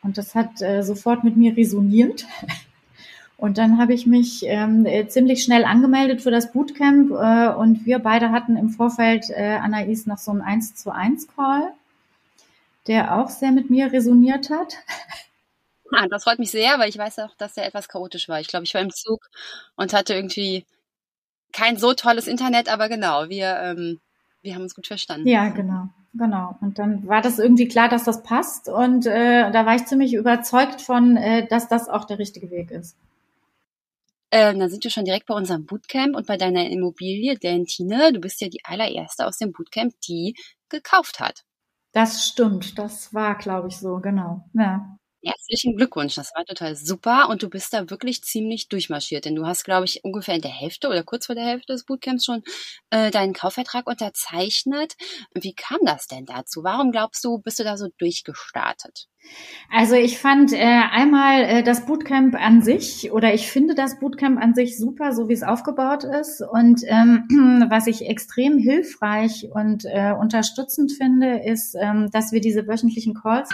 und 0.03 0.19
das 0.19 0.35
hat 0.35 0.61
äh, 0.61 0.83
sofort 0.83 1.23
mit 1.23 1.37
mir 1.37 1.57
resoniert. 1.57 2.27
Und 3.37 3.57
dann 3.57 3.79
habe 3.79 3.95
ich 3.95 4.05
mich 4.05 4.43
ähm, 4.45 4.85
äh, 4.85 5.07
ziemlich 5.07 5.43
schnell 5.43 5.65
angemeldet 5.65 6.21
für 6.21 6.29
das 6.29 6.51
Bootcamp 6.51 7.09
äh, 7.09 7.51
und 7.51 7.87
wir 7.87 7.97
beide 7.97 8.29
hatten 8.29 8.55
im 8.55 8.69
Vorfeld 8.69 9.31
äh, 9.31 9.57
Anais 9.59 10.05
noch 10.05 10.19
so 10.19 10.29
einen 10.29 10.41
1 10.41 10.75
zu 10.75 10.91
1 10.91 11.27
Call 11.35 11.73
der 12.87 13.17
auch 13.17 13.29
sehr 13.29 13.51
mit 13.51 13.69
mir 13.69 13.91
resoniert 13.91 14.49
hat. 14.49 14.77
Ah, 15.93 16.07
das 16.07 16.23
freut 16.23 16.39
mich 16.39 16.51
sehr, 16.51 16.79
weil 16.79 16.87
ich 16.87 16.97
weiß 16.97 17.19
auch, 17.19 17.35
dass 17.35 17.55
der 17.55 17.65
etwas 17.65 17.89
chaotisch 17.89 18.29
war. 18.29 18.39
Ich 18.39 18.47
glaube, 18.47 18.63
ich 18.63 18.73
war 18.73 18.79
im 18.79 18.91
Zug 18.91 19.29
und 19.75 19.91
hatte 19.91 20.13
irgendwie 20.13 20.65
kein 21.51 21.75
so 21.75 21.93
tolles 21.93 22.27
Internet, 22.27 22.69
aber 22.71 22.87
genau, 22.87 23.27
wir, 23.27 23.59
ähm, 23.61 23.99
wir 24.41 24.55
haben 24.55 24.61
uns 24.61 24.73
gut 24.73 24.87
verstanden. 24.87 25.27
Ja, 25.27 25.49
genau, 25.49 25.89
genau. 26.13 26.57
Und 26.61 26.79
dann 26.79 27.05
war 27.07 27.21
das 27.21 27.39
irgendwie 27.39 27.67
klar, 27.67 27.89
dass 27.89 28.05
das 28.05 28.23
passt 28.23 28.69
und 28.69 29.05
äh, 29.05 29.51
da 29.51 29.65
war 29.65 29.75
ich 29.75 29.85
ziemlich 29.85 30.13
überzeugt 30.13 30.81
von, 30.81 31.17
äh, 31.17 31.45
dass 31.47 31.67
das 31.67 31.89
auch 31.89 32.05
der 32.05 32.19
richtige 32.19 32.49
Weg 32.51 32.71
ist. 32.71 32.95
Ähm, 34.31 34.59
dann 34.59 34.69
sind 34.69 34.85
wir 34.85 34.91
schon 34.91 35.03
direkt 35.03 35.25
bei 35.25 35.35
unserem 35.35 35.65
Bootcamp 35.65 36.15
und 36.15 36.25
bei 36.25 36.37
deiner 36.37 36.69
Immobilie, 36.69 37.37
denn 37.37 37.65
Tine, 37.65 38.13
du 38.13 38.21
bist 38.21 38.39
ja 38.39 38.47
die 38.47 38.63
allererste 38.63 39.27
aus 39.27 39.37
dem 39.37 39.51
Bootcamp, 39.51 39.93
die 40.07 40.35
gekauft 40.69 41.19
hat. 41.19 41.43
Das 41.93 42.25
stimmt, 42.25 42.77
das 42.77 43.13
war, 43.13 43.37
glaube 43.37 43.67
ich, 43.67 43.77
so, 43.77 43.99
genau. 43.99 44.49
Ja. 44.53 44.97
Herzlichen 45.23 45.77
Glückwunsch, 45.77 46.15
das 46.15 46.31
war 46.35 46.45
total 46.45 46.75
super 46.75 47.29
und 47.29 47.43
du 47.43 47.49
bist 47.49 47.73
da 47.73 47.89
wirklich 47.91 48.23
ziemlich 48.23 48.69
durchmarschiert, 48.69 49.25
denn 49.25 49.35
du 49.35 49.45
hast, 49.45 49.65
glaube 49.65 49.85
ich, 49.85 50.03
ungefähr 50.03 50.33
in 50.35 50.41
der 50.41 50.51
Hälfte 50.51 50.87
oder 50.87 51.03
kurz 51.03 51.27
vor 51.27 51.35
der 51.35 51.45
Hälfte 51.45 51.73
des 51.73 51.85
Bootcamps 51.85 52.25
schon 52.25 52.41
äh, 52.89 53.11
deinen 53.11 53.33
Kaufvertrag 53.33 53.87
unterzeichnet. 53.87 54.95
Wie 55.35 55.53
kam 55.53 55.77
das 55.85 56.07
denn 56.07 56.25
dazu? 56.25 56.63
Warum 56.63 56.91
glaubst 56.91 57.23
du, 57.23 57.37
bist 57.39 57.59
du 57.59 57.63
da 57.63 57.77
so 57.77 57.87
durchgestartet? 57.99 59.07
Also 59.73 59.95
ich 59.95 60.17
fand 60.19 60.51
äh, 60.51 60.57
einmal 60.59 61.43
äh, 61.43 61.63
das 61.63 61.85
Bootcamp 61.85 62.35
an 62.35 62.61
sich 62.61 63.11
oder 63.13 63.33
ich 63.33 63.49
finde 63.49 63.73
das 63.73 63.99
Bootcamp 63.99 64.37
an 64.37 64.53
sich 64.53 64.77
super, 64.77 65.13
so 65.13 65.29
wie 65.29 65.33
es 65.33 65.43
aufgebaut 65.43 66.03
ist. 66.03 66.41
Und 66.41 66.81
ähm, 66.87 67.65
was 67.69 67.87
ich 67.87 68.05
extrem 68.07 68.57
hilfreich 68.57 69.47
und 69.53 69.85
äh, 69.85 70.11
unterstützend 70.11 70.91
finde, 70.91 71.39
ist, 71.45 71.75
ähm, 71.79 72.09
dass 72.11 72.33
wir 72.33 72.41
diese 72.41 72.67
wöchentlichen 72.67 73.13
Calls 73.13 73.49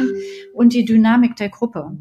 und 0.53 0.73
die 0.73 0.85
Dynamik 0.85 1.35
der 1.35 1.49
Gruppe. 1.49 1.95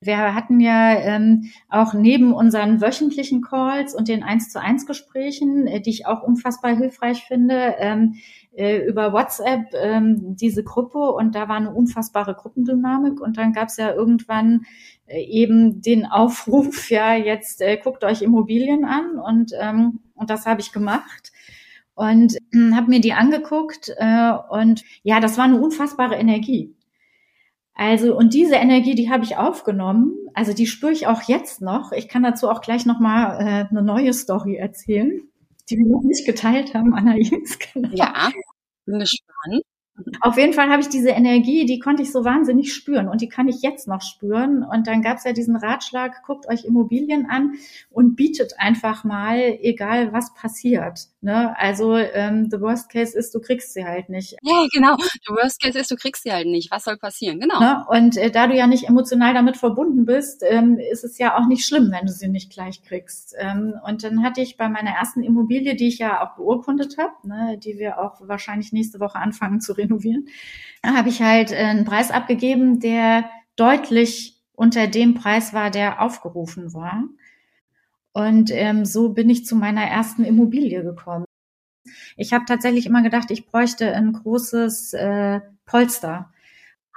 Wir 0.00 0.32
hatten 0.32 0.60
ja 0.60 0.92
ähm, 0.92 1.50
auch 1.68 1.92
neben 1.92 2.32
unseren 2.32 2.80
wöchentlichen 2.80 3.42
Calls 3.42 3.96
und 3.96 4.06
den 4.06 4.22
1 4.22 4.50
zu 4.50 4.60
1 4.60 4.86
Gesprächen, 4.86 5.66
äh, 5.66 5.80
die 5.80 5.90
ich 5.90 6.06
auch 6.06 6.22
unfassbar 6.22 6.76
hilfreich 6.76 7.24
finde, 7.24 7.74
ähm, 7.78 8.14
äh, 8.52 8.78
über 8.86 9.12
WhatsApp 9.12 9.74
ähm, 9.74 10.36
diese 10.36 10.62
Gruppe. 10.62 10.98
Und 10.98 11.34
da 11.34 11.48
war 11.48 11.56
eine 11.56 11.72
unfassbare 11.72 12.34
Gruppendynamik. 12.34 13.20
Und 13.20 13.38
dann 13.38 13.52
gab 13.52 13.68
es 13.68 13.76
ja 13.76 13.92
irgendwann 13.92 14.66
äh, 15.06 15.20
eben 15.20 15.82
den 15.82 16.06
Aufruf, 16.06 16.90
ja, 16.90 17.14
jetzt 17.14 17.60
äh, 17.60 17.76
guckt 17.76 18.04
euch 18.04 18.22
Immobilien 18.22 18.84
an. 18.84 19.18
Und, 19.18 19.50
ähm, 19.60 19.98
und 20.14 20.30
das 20.30 20.46
habe 20.46 20.60
ich 20.60 20.70
gemacht. 20.72 21.32
Und 21.94 22.36
äh, 22.36 22.72
habe 22.72 22.88
mir 22.88 23.00
die 23.00 23.14
angeguckt 23.14 23.92
äh, 23.96 24.32
und 24.50 24.84
ja, 25.02 25.18
das 25.18 25.36
war 25.38 25.44
eine 25.46 25.60
unfassbare 25.60 26.14
Energie. 26.14 26.77
Also, 27.78 28.16
und 28.16 28.34
diese 28.34 28.56
Energie, 28.56 28.96
die 28.96 29.08
habe 29.08 29.22
ich 29.22 29.36
aufgenommen. 29.36 30.12
Also, 30.34 30.52
die 30.52 30.66
spüre 30.66 30.90
ich 30.90 31.06
auch 31.06 31.22
jetzt 31.22 31.62
noch. 31.62 31.92
Ich 31.92 32.08
kann 32.08 32.24
dazu 32.24 32.50
auch 32.50 32.60
gleich 32.60 32.86
nochmal 32.86 33.40
äh, 33.40 33.68
eine 33.70 33.82
neue 33.82 34.12
Story 34.12 34.56
erzählen, 34.56 35.22
die 35.70 35.78
wir 35.78 35.86
noch 35.86 36.02
nicht 36.02 36.26
geteilt 36.26 36.74
haben, 36.74 36.92
Anais. 36.92 37.30
Genau. 37.72 37.88
Ja, 37.92 38.30
bin 38.84 38.98
gespannt. 38.98 39.62
Auf 40.20 40.36
jeden 40.36 40.52
Fall 40.52 40.70
habe 40.70 40.82
ich 40.82 40.88
diese 40.88 41.10
Energie, 41.10 41.66
die 41.66 41.78
konnte 41.78 42.02
ich 42.02 42.10
so 42.10 42.24
wahnsinnig 42.24 42.74
spüren 42.74 43.08
und 43.08 43.20
die 43.20 43.28
kann 43.28 43.48
ich 43.48 43.62
jetzt 43.62 43.86
noch 43.86 44.02
spüren. 44.02 44.64
Und 44.64 44.86
dann 44.88 45.02
gab 45.02 45.18
es 45.18 45.24
ja 45.24 45.32
diesen 45.32 45.56
Ratschlag, 45.56 46.24
guckt 46.24 46.48
euch 46.48 46.64
Immobilien 46.64 47.26
an 47.30 47.54
und 47.90 48.16
bietet 48.16 48.54
einfach 48.58 49.04
mal, 49.04 49.38
egal 49.60 50.12
was 50.12 50.34
passiert. 50.34 51.08
Ne? 51.20 51.58
Also 51.58 51.96
ähm, 51.96 52.48
the 52.48 52.60
worst 52.60 52.88
case 52.90 53.18
ist, 53.18 53.34
du 53.34 53.40
kriegst 53.40 53.74
sie 53.74 53.84
halt 53.84 54.08
nicht. 54.08 54.36
Ja, 54.42 54.66
genau. 54.72 54.96
The 54.96 55.34
worst 55.34 55.60
case 55.60 55.76
ist, 55.76 55.90
du 55.90 55.96
kriegst 55.96 56.22
sie 56.22 56.32
halt 56.32 56.46
nicht. 56.46 56.70
Was 56.70 56.84
soll 56.84 56.96
passieren? 56.96 57.40
Genau. 57.40 57.58
Ne? 57.58 57.84
Und 57.88 58.16
äh, 58.16 58.30
da 58.30 58.46
du 58.46 58.54
ja 58.54 58.68
nicht 58.68 58.88
emotional 58.88 59.34
damit 59.34 59.56
verbunden 59.56 60.04
bist, 60.04 60.44
ähm, 60.48 60.78
ist 60.78 61.02
es 61.02 61.18
ja 61.18 61.36
auch 61.36 61.48
nicht 61.48 61.66
schlimm, 61.66 61.90
wenn 61.90 62.06
du 62.06 62.12
sie 62.12 62.28
nicht 62.28 62.52
gleich 62.52 62.82
kriegst. 62.82 63.34
Ähm, 63.36 63.74
und 63.84 64.04
dann 64.04 64.22
hatte 64.22 64.40
ich 64.40 64.56
bei 64.56 64.68
meiner 64.68 64.90
ersten 64.90 65.24
Immobilie, 65.24 65.74
die 65.74 65.88
ich 65.88 65.98
ja 65.98 66.22
auch 66.22 66.36
beurkundet 66.36 66.98
habe, 66.98 67.14
ne, 67.26 67.58
die 67.58 67.78
wir 67.78 67.98
auch 67.98 68.20
wahrscheinlich 68.20 68.72
nächste 68.72 69.00
Woche 69.00 69.18
anfangen 69.18 69.60
zu 69.60 69.72
renovieren, 69.72 70.28
habe 70.86 71.08
ich 71.08 71.20
halt 71.20 71.50
äh, 71.50 71.56
einen 71.56 71.84
Preis 71.84 72.12
abgegeben, 72.12 72.78
der 72.78 73.28
deutlich 73.56 74.40
unter 74.52 74.86
dem 74.86 75.14
Preis 75.14 75.52
war, 75.52 75.70
der 75.70 76.00
aufgerufen 76.00 76.72
war. 76.74 77.04
Und 78.18 78.50
ähm, 78.50 78.84
so 78.84 79.10
bin 79.10 79.30
ich 79.30 79.46
zu 79.46 79.54
meiner 79.54 79.84
ersten 79.84 80.24
Immobilie 80.24 80.82
gekommen. 80.82 81.24
Ich 82.16 82.32
habe 82.32 82.46
tatsächlich 82.46 82.84
immer 82.86 83.02
gedacht, 83.02 83.30
ich 83.30 83.46
bräuchte 83.46 83.94
ein 83.94 84.12
großes 84.12 84.92
äh, 84.94 85.40
Polster. 85.66 86.32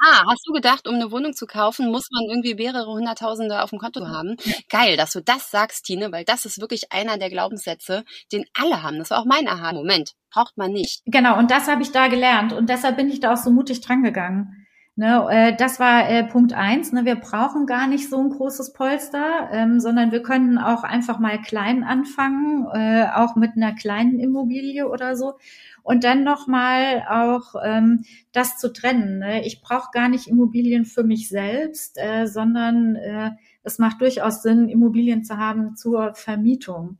Ah, 0.04 0.24
hast 0.28 0.42
du 0.48 0.52
gedacht, 0.52 0.88
um 0.88 0.96
eine 0.96 1.12
Wohnung 1.12 1.34
zu 1.34 1.46
kaufen, 1.46 1.92
muss 1.92 2.10
man 2.12 2.24
irgendwie 2.28 2.56
mehrere 2.56 2.92
Hunderttausende 2.92 3.62
auf 3.62 3.70
dem 3.70 3.78
Konto 3.78 4.08
haben? 4.08 4.36
Geil, 4.68 4.98
dass 4.98 5.12
du 5.12 5.22
das 5.22 5.52
sagst, 5.52 5.86
Tine, 5.86 6.12
weil 6.12 6.26
das 6.26 6.46
ist 6.46 6.60
wirklich 6.60 6.92
einer 6.92 7.20
der 7.20 7.30
Glaubenssätze, 7.30 8.04
den 8.32 8.46
alle 8.60 8.82
haben. 8.82 8.98
Das 8.98 9.12
war 9.12 9.20
auch 9.20 9.26
mein 9.26 9.48
Aha-Moment. 9.48 10.14
Braucht 10.32 10.58
man 10.58 10.72
nicht. 10.72 11.04
Genau, 11.06 11.38
und 11.38 11.52
das 11.52 11.68
habe 11.68 11.84
ich 11.84 11.92
da 11.92 12.08
gelernt. 12.08 12.52
Und 12.52 12.68
deshalb 12.68 12.98
bin 12.98 13.12
ich 13.12 13.20
da 13.20 13.34
auch 13.34 13.38
so 13.38 13.52
mutig 13.52 13.82
drangegangen. 13.82 14.61
Ne, 14.98 15.26
äh, 15.32 15.56
das 15.56 15.80
war 15.80 16.10
äh, 16.10 16.24
Punkt 16.26 16.52
eins. 16.54 16.92
Ne, 16.92 17.06
wir 17.06 17.16
brauchen 17.16 17.66
gar 17.66 17.88
nicht 17.88 18.10
so 18.10 18.20
ein 18.20 18.30
großes 18.30 18.74
Polster, 18.74 19.50
ähm, 19.52 19.80
sondern 19.80 20.12
wir 20.12 20.22
können 20.22 20.58
auch 20.58 20.84
einfach 20.84 21.18
mal 21.18 21.42
klein 21.42 21.84
anfangen, 21.84 22.68
äh, 22.74 23.08
auch 23.14 23.38
mit 23.38 23.52
einer 23.56 23.74
kleinen 23.74 24.20
Immobilie 24.20 24.90
oder 24.90 25.16
so. 25.16 25.36
Und 25.82 26.04
dann 26.04 26.24
nochmal 26.24 27.06
auch 27.10 27.56
ähm, 27.64 28.04
das 28.34 28.58
zu 28.58 28.74
trennen. 28.74 29.20
Ne? 29.20 29.46
Ich 29.46 29.62
brauche 29.62 29.92
gar 29.94 30.10
nicht 30.10 30.28
Immobilien 30.28 30.84
für 30.86 31.04
mich 31.04 31.30
selbst, 31.30 31.98
äh, 31.98 32.28
sondern 32.28 32.96
äh, 32.98 33.32
es 33.64 33.80
macht 33.80 34.02
durchaus 34.02 34.44
Sinn, 34.44 34.68
Immobilien 34.68 35.24
zu 35.24 35.38
haben 35.38 35.76
zur 35.78 36.16
Vermietung. 36.16 36.98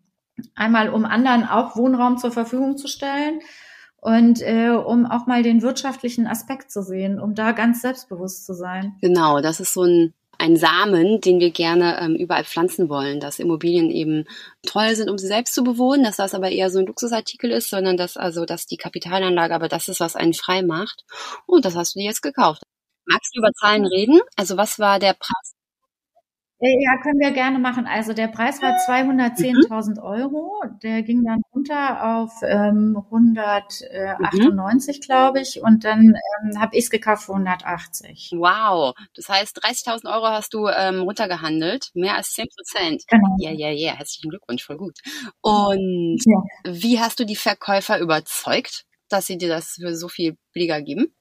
Einmal 0.56 0.90
um 0.90 1.06
anderen 1.06 1.44
auch 1.46 1.76
Wohnraum 1.76 2.18
zur 2.18 2.32
Verfügung 2.32 2.78
zu 2.78 2.88
stellen 2.88 3.42
und 4.02 4.42
äh, 4.42 4.72
um 4.72 5.06
auch 5.06 5.28
mal 5.28 5.44
den 5.44 5.62
wirtschaftlichen 5.62 6.28
Aspekt 6.28 6.72
zu 6.72 6.84
sehen, 6.84 7.20
um 7.20 7.36
da 7.36 7.54
ganz 7.54 7.82
selbstbewusst 7.82 8.46
zu 8.46 8.54
sein. 8.54 8.98
Genau, 9.02 9.42
das 9.42 9.60
ist 9.60 9.74
so 9.74 9.84
ein 9.84 10.14
ein 10.42 10.58
Samen, 10.58 11.22
den 11.22 11.40
wir 11.40 11.52
gerne 11.52 12.00
ähm, 12.02 12.16
überall 12.16 12.44
pflanzen 12.44 12.90
wollen, 12.90 13.20
dass 13.20 13.38
Immobilien 13.38 13.92
eben 13.92 14.26
toll 14.66 14.96
sind, 14.96 15.08
um 15.08 15.20
sie 15.20 15.28
selbst 15.28 15.54
zu 15.54 15.64
bewohnen, 15.64 16.04
dass 16.04 16.16
das 16.16 16.34
aber 16.34 16.50
eher 16.50 16.72
so 16.72 16.80
ein 16.80 16.88
Luxusartikel 16.88 17.52
ist, 17.52 17.70
sondern 17.70 17.96
dass 17.96 18.18
also 18.18 18.46
dass 18.46 18.66
die 18.66 18.78
Kapitalanlage 18.78 19.54
aber 19.54 19.68
das 19.68 19.88
ist, 19.88 20.00
was 20.00 20.16
einen 20.16 20.34
frei 20.34 20.64
macht. 20.64 21.06
Und 21.46 21.64
das 21.64 21.76
hast 21.76 21.94
du 21.94 22.00
dir 22.00 22.06
jetzt 22.06 22.24
gekauft. 22.24 22.64
Magst 23.06 23.36
du 23.36 23.40
über 23.40 23.52
Zahlen 23.54 23.86
reden? 23.86 24.20
Also 24.36 24.58
was 24.58 24.80
war 24.80 24.98
der 24.98 25.14
Preis 25.14 25.54
ja, 26.62 26.98
können 27.02 27.20
wir 27.20 27.32
gerne 27.32 27.58
machen. 27.58 27.88
Also 27.88 28.14
der 28.14 28.28
Preis 28.28 28.62
war 28.62 28.76
210.000 28.76 29.96
mhm. 29.96 30.04
Euro. 30.04 30.62
Der 30.84 31.02
ging 31.02 31.24
dann 31.24 31.42
runter 31.54 32.18
auf 32.20 32.32
ähm, 32.44 32.96
198, 33.06 34.98
mhm. 34.98 35.02
glaube 35.02 35.42
ich. 35.42 35.62
Und 35.62 35.84
dann 35.84 36.14
ähm, 36.44 36.62
habe 36.62 36.76
ich 36.76 36.84
es 36.84 36.90
gekauft 36.92 37.24
für 37.24 37.34
180. 37.34 38.34
Wow. 38.36 38.94
Das 39.16 39.28
heißt, 39.28 39.58
30.000 39.64 40.14
Euro 40.14 40.28
hast 40.28 40.54
du 40.54 40.68
ähm, 40.68 41.02
runtergehandelt. 41.02 41.90
Mehr 41.96 42.16
als 42.16 42.34
10 42.34 42.46
Prozent. 42.56 43.04
Genau. 43.08 43.36
Ja, 43.40 43.52
ja, 43.52 43.72
ja. 43.72 43.94
Herzlichen 43.94 44.30
Glückwunsch. 44.30 44.64
Voll 44.64 44.78
gut. 44.78 45.00
Und 45.42 46.22
ja. 46.26 46.42
wie 46.66 47.00
hast 47.00 47.20
du 47.20 47.26
die 47.26 47.36
Verkäufer 47.36 48.00
überzeugt, 48.00 48.86
dass 49.10 49.26
sie 49.26 49.40
dir 49.40 49.50
das 49.50 49.78
für 49.82 49.96
so 49.96 50.08
viel 50.08 50.38
billiger 50.54 50.82
geben? 50.82 51.14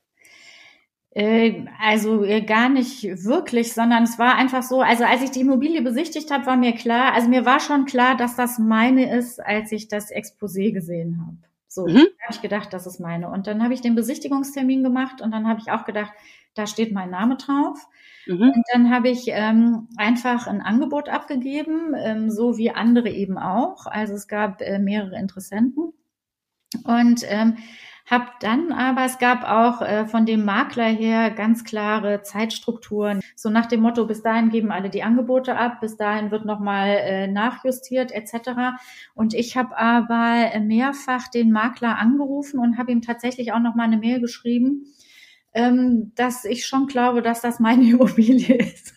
Äh, 1.12 1.64
also 1.80 2.24
äh, 2.24 2.42
gar 2.42 2.68
nicht 2.68 3.02
wirklich, 3.24 3.72
sondern 3.72 4.04
es 4.04 4.18
war 4.18 4.36
einfach 4.36 4.62
so, 4.62 4.80
also 4.80 5.04
als 5.04 5.22
ich 5.22 5.32
die 5.32 5.40
Immobilie 5.40 5.82
besichtigt 5.82 6.30
habe, 6.30 6.46
war 6.46 6.56
mir 6.56 6.72
klar, 6.72 7.14
also 7.14 7.28
mir 7.28 7.44
war 7.44 7.58
schon 7.58 7.84
klar, 7.84 8.16
dass 8.16 8.36
das 8.36 8.58
meine 8.58 9.16
ist, 9.16 9.40
als 9.40 9.72
ich 9.72 9.88
das 9.88 10.12
Exposé 10.12 10.72
gesehen 10.72 11.20
habe. 11.20 11.36
So, 11.66 11.86
mhm. 11.86 11.98
habe 11.98 12.32
ich 12.32 12.42
gedacht, 12.42 12.72
das 12.72 12.86
ist 12.86 13.00
meine. 13.00 13.28
Und 13.28 13.46
dann 13.46 13.62
habe 13.62 13.74
ich 13.74 13.80
den 13.80 13.94
Besichtigungstermin 13.94 14.82
gemacht 14.82 15.20
und 15.20 15.30
dann 15.32 15.48
habe 15.48 15.60
ich 15.60 15.70
auch 15.70 15.84
gedacht, 15.84 16.12
da 16.54 16.66
steht 16.66 16.92
mein 16.92 17.10
Name 17.10 17.36
drauf. 17.36 17.86
Mhm. 18.26 18.50
Und 18.54 18.64
dann 18.72 18.90
habe 18.90 19.08
ich 19.08 19.24
ähm, 19.28 19.88
einfach 19.96 20.46
ein 20.46 20.60
Angebot 20.60 21.08
abgegeben, 21.08 21.94
ähm, 21.96 22.30
so 22.30 22.56
wie 22.56 22.70
andere 22.70 23.08
eben 23.08 23.38
auch. 23.38 23.86
Also 23.86 24.14
es 24.14 24.28
gab 24.28 24.60
äh, 24.62 24.78
mehrere 24.78 25.16
Interessenten. 25.16 25.92
Und 26.84 27.22
ähm, 27.28 27.56
hab 28.10 28.40
dann 28.40 28.72
aber, 28.72 29.04
es 29.04 29.18
gab 29.18 29.44
auch 29.44 29.82
äh, 29.82 30.04
von 30.06 30.26
dem 30.26 30.44
Makler 30.44 30.88
her 30.88 31.30
ganz 31.30 31.62
klare 31.62 32.22
Zeitstrukturen. 32.22 33.20
So 33.36 33.50
nach 33.50 33.66
dem 33.66 33.80
Motto, 33.82 34.04
bis 34.06 34.22
dahin 34.22 34.50
geben 34.50 34.72
alle 34.72 34.90
die 34.90 35.04
Angebote 35.04 35.56
ab, 35.56 35.80
bis 35.80 35.96
dahin 35.96 36.30
wird 36.30 36.44
nochmal 36.44 36.88
äh, 36.88 37.26
nachjustiert 37.28 38.10
etc. 38.10 38.78
Und 39.14 39.32
ich 39.32 39.56
habe 39.56 39.78
aber 39.78 40.58
mehrfach 40.60 41.28
den 41.28 41.52
Makler 41.52 41.98
angerufen 41.98 42.58
und 42.58 42.78
habe 42.78 42.90
ihm 42.90 43.00
tatsächlich 43.00 43.52
auch 43.52 43.60
nochmal 43.60 43.86
eine 43.86 43.98
Mail 43.98 44.20
geschrieben, 44.20 44.86
ähm, 45.54 46.12
dass 46.16 46.44
ich 46.44 46.66
schon 46.66 46.88
glaube, 46.88 47.22
dass 47.22 47.40
das 47.40 47.60
meine 47.60 47.84
Immobilie 47.90 48.56
ist 48.56 48.94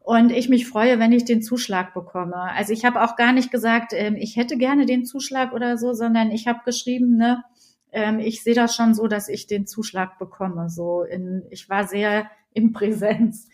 und 0.00 0.32
ich 0.32 0.48
mich 0.48 0.66
freue, 0.66 0.98
wenn 0.98 1.12
ich 1.12 1.24
den 1.24 1.40
Zuschlag 1.40 1.94
bekomme. 1.94 2.34
Also 2.34 2.72
ich 2.72 2.84
habe 2.84 3.02
auch 3.02 3.16
gar 3.16 3.32
nicht 3.32 3.50
gesagt, 3.50 3.92
ähm, 3.94 4.16
ich 4.16 4.36
hätte 4.36 4.56
gerne 4.56 4.84
den 4.84 5.04
Zuschlag 5.04 5.52
oder 5.52 5.78
so, 5.78 5.92
sondern 5.92 6.30
ich 6.32 6.48
habe 6.48 6.60
geschrieben, 6.64 7.16
ne, 7.16 7.44
ähm, 7.92 8.18
ich 8.18 8.42
sehe 8.42 8.54
das 8.54 8.74
schon 8.74 8.94
so, 8.94 9.06
dass 9.06 9.28
ich 9.28 9.46
den 9.46 9.66
Zuschlag 9.66 10.18
bekomme. 10.18 10.68
So 10.68 11.02
in, 11.02 11.44
ich 11.50 11.68
war 11.68 11.86
sehr 11.86 12.30
in 12.52 12.72
Präsenz. 12.72 13.48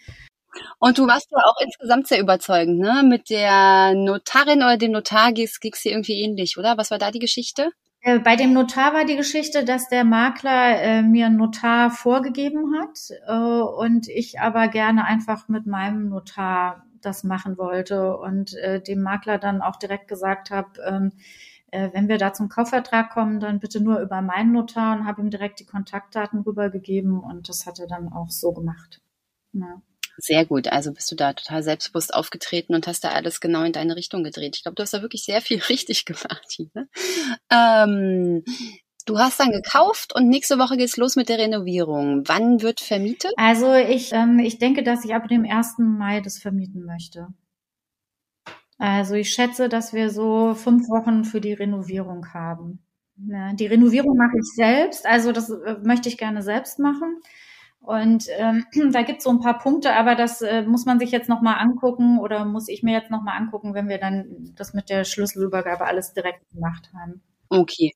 Und 0.79 0.99
du 0.99 1.07
warst 1.07 1.31
ja 1.31 1.39
auch 1.45 1.61
insgesamt 1.63 2.07
sehr 2.07 2.21
überzeugend, 2.21 2.79
ne? 2.79 3.03
Mit 3.05 3.29
der 3.29 3.95
Notarin 3.95 4.59
oder 4.59 4.77
dem 4.77 4.93
Notar 4.93 5.33
ging 5.33 5.47
es 5.47 5.83
dir 5.83 5.93
irgendwie 5.93 6.23
ähnlich, 6.23 6.57
oder? 6.57 6.79
Was 6.79 6.91
war 6.91 6.99
da 6.99 7.11
die 7.11 7.19
Geschichte? 7.19 7.71
Äh, 8.01 8.21
bei 8.21 8.37
dem 8.37 8.53
Notar 8.53 8.95
war 8.95 9.05
die 9.05 9.17
Geschichte, 9.17 9.65
dass 9.65 9.89
der 9.89 10.05
Makler 10.05 10.81
äh, 10.81 11.03
mir 11.03 11.27
einen 11.27 11.37
Notar 11.37 11.91
vorgegeben 11.91 12.75
hat 12.81 12.99
äh, 13.27 13.63
und 13.63 14.09
ich 14.09 14.41
aber 14.41 14.69
gerne 14.69 15.05
einfach 15.05 15.49
mit 15.49 15.67
meinem 15.67 16.09
Notar 16.09 16.87
das 17.03 17.25
machen 17.25 17.59
wollte 17.59 18.17
und 18.17 18.55
äh, 18.55 18.81
dem 18.81 19.03
Makler 19.03 19.39
dann 19.39 19.61
auch 19.61 19.77
direkt 19.77 20.09
gesagt 20.09 20.51
habe, 20.51 20.69
ähm, 20.87 21.13
äh, 21.71 21.91
wenn 21.93 22.09
wir 22.09 22.19
da 22.19 22.33
zum 22.33 22.49
Kaufvertrag 22.49 23.11
kommen, 23.11 23.41
dann 23.41 23.61
bitte 23.61 23.81
nur 23.81 24.01
über 24.01 24.23
meinen 24.23 24.53
Notar 24.53 24.97
und 24.97 25.07
habe 25.07 25.21
ihm 25.21 25.31
direkt 25.31 25.61
die 25.61 25.67
Kontaktdaten 25.67 26.41
rübergegeben 26.41 27.21
und 27.21 27.49
das 27.49 27.67
hat 27.67 27.79
er 27.79 27.87
dann 27.87 28.13
auch 28.13 28.31
so 28.31 28.53
gemacht. 28.53 29.01
Ja. 29.53 29.83
Sehr 30.19 30.47
gut. 30.47 30.69
Also 30.69 30.93
bist 30.93 31.11
du 31.11 31.17
da 31.17 31.33
total 31.35 31.63
selbstbewusst 31.63 32.15
aufgetreten 32.15 32.75
und 32.75 32.87
hast 32.87 33.05
da 33.05 33.11
alles 33.11 33.41
genau 33.41 33.65
in 33.65 33.73
deine 33.73 33.97
Richtung 33.97 34.25
gedreht. 34.25 34.57
Ich 34.57 34.63
glaube, 34.63 34.75
du 34.75 34.83
hast 34.83 34.95
da 34.95 35.03
wirklich 35.03 35.25
sehr 35.25 35.43
viel 35.43 35.61
richtig 35.69 36.05
gemacht. 36.05 36.59
Ne? 36.75 36.89
Ähm, 37.51 38.45
du 39.05 39.19
hast 39.19 39.39
dann 39.41 39.53
gekauft 39.53 40.15
und 40.15 40.29
nächste 40.29 40.59
Woche 40.59 40.77
geht's 40.77 40.97
los 40.97 41.17
mit 41.17 41.29
der 41.29 41.39
Renovierung. 41.39 42.23
Wann 42.27 42.63
wird 42.63 42.81
vermietet? 42.81 43.33
Also 43.37 43.75
ich, 43.75 44.13
ähm, 44.13 44.39
ich 44.39 44.59
denke, 44.59 44.83
dass 44.83 45.05
ich 45.05 45.15
ab 45.15 45.29
dem 45.29 45.45
1. 45.45 45.79
Mai 45.79 46.21
das 46.21 46.39
vermieten 46.39 46.85
möchte. 46.85 47.29
Also 48.79 49.15
ich 49.15 49.31
schätze, 49.31 49.69
dass 49.69 49.93
wir 49.93 50.11
so 50.11 50.55
fünf 50.55 50.89
Wochen 50.89 51.25
für 51.25 51.41
die 51.41 51.55
Renovierung 51.55 52.33
haben. 52.35 52.81
Die 53.19 53.67
Renovierung 53.67 54.17
mache 54.17 54.37
ich 54.39 54.55
selbst, 54.55 55.07
also 55.07 55.33
das 55.33 55.49
äh, 55.49 55.77
möchte 55.83 56.11
ich 56.11 56.19
gerne 56.19 56.43
selbst 56.43 56.79
machen. 56.79 57.23
Und 57.81 58.27
ähm, 58.37 58.67
da 58.93 59.03
gibt 59.03 59.19
es 59.19 59.25
so 59.25 59.31
ein 59.31 59.41
paar 59.41 59.59
Punkte, 59.59 59.95
aber 59.95 60.15
das 60.15 60.43
äh, 60.43 60.63
muss 60.63 60.85
man 60.85 60.99
sich 60.99 61.13
jetzt 61.13 61.29
nochmal 61.29 61.57
angucken 61.59 62.19
oder 62.19 62.45
muss 62.45 62.69
ich 62.69 62.83
mir 62.83 62.93
jetzt 62.93 63.11
nochmal 63.11 63.39
angucken, 63.39 63.73
wenn 63.73 63.89
wir 63.89 63.99
dann 63.99 64.53
das 64.55 64.75
mit 64.75 64.91
der 64.91 65.05
Schlüsselübergabe 65.05 65.87
alles 65.87 66.13
direkt 66.13 66.47
gemacht 66.51 66.91
haben. 66.95 67.23
Okay. 67.49 67.93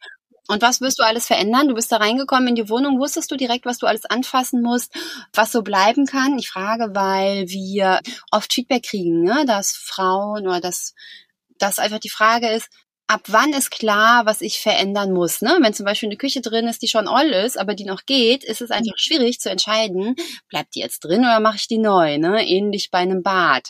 Und 0.51 0.63
was 0.63 0.81
wirst 0.81 0.99
du 0.99 1.05
alles 1.05 1.29
verändern? 1.29 1.69
Du 1.69 1.75
bist 1.75 1.93
da 1.93 1.99
reingekommen 1.99 2.49
in 2.49 2.55
die 2.57 2.69
Wohnung. 2.69 2.99
Wusstest 2.99 3.31
du 3.31 3.37
direkt, 3.37 3.67
was 3.67 3.79
du 3.79 3.87
alles 3.87 4.05
anfassen 4.05 4.63
musst, 4.63 4.93
was 5.33 5.53
so 5.53 5.63
bleiben 5.63 6.07
kann? 6.07 6.37
Ich 6.41 6.49
frage, 6.51 6.91
weil 6.93 7.49
wir 7.49 8.01
oft 8.33 8.53
Feedback 8.53 8.83
kriegen, 8.83 9.23
ne? 9.23 9.45
dass 9.47 9.71
Frauen 9.71 10.49
oder 10.49 10.61
dass, 10.61 10.95
dass 11.59 11.79
einfach 11.79 12.01
die 12.01 12.11
Frage 12.11 12.49
ist, 12.49 12.69
ab 13.07 13.23
wann 13.29 13.53
ist 13.53 13.71
klar, 13.71 14.27
was 14.27 14.41
ich 14.41 14.59
verändern 14.59 15.13
muss? 15.13 15.41
Ne? 15.41 15.57
Wenn 15.61 15.73
zum 15.73 15.87
Beispiel 15.87 16.09
eine 16.09 16.17
Küche 16.19 16.41
drin 16.41 16.67
ist, 16.67 16.83
die 16.83 16.89
schon 16.89 17.07
all 17.07 17.29
ist, 17.29 17.57
aber 17.57 17.75
die 17.75 17.85
noch 17.85 18.05
geht, 18.05 18.43
ist 18.43 18.61
es 18.61 18.73
einfach 18.73 18.99
schwierig 18.99 19.39
zu 19.39 19.51
entscheiden, 19.51 20.17
bleibt 20.49 20.75
die 20.75 20.81
jetzt 20.81 21.05
drin 21.05 21.21
oder 21.21 21.39
mache 21.39 21.59
ich 21.59 21.69
die 21.69 21.79
neu? 21.79 22.19
Ne? 22.19 22.45
Ähnlich 22.45 22.91
bei 22.91 22.99
einem 22.99 23.23
Bad. 23.23 23.69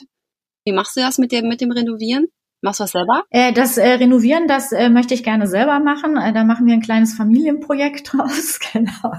Wie 0.64 0.72
machst 0.72 0.96
du 0.96 1.00
das 1.00 1.18
mit 1.18 1.30
dem, 1.30 1.46
mit 1.46 1.60
dem 1.60 1.72
Renovieren? 1.72 2.28
Machst 2.62 2.80
du 2.80 2.84
das 2.84 2.92
selber? 2.92 3.24
Äh, 3.30 3.52
das 3.52 3.78
äh, 3.78 3.88
Renovieren, 3.88 4.46
das 4.46 4.72
äh, 4.72 4.90
möchte 4.90 5.14
ich 5.14 5.24
gerne 5.24 5.46
selber 5.46 5.80
machen. 5.80 6.18
Äh, 6.18 6.34
da 6.34 6.44
machen 6.44 6.66
wir 6.66 6.74
ein 6.74 6.82
kleines 6.82 7.14
Familienprojekt 7.14 8.12
draus, 8.12 8.58
genau. 8.72 9.14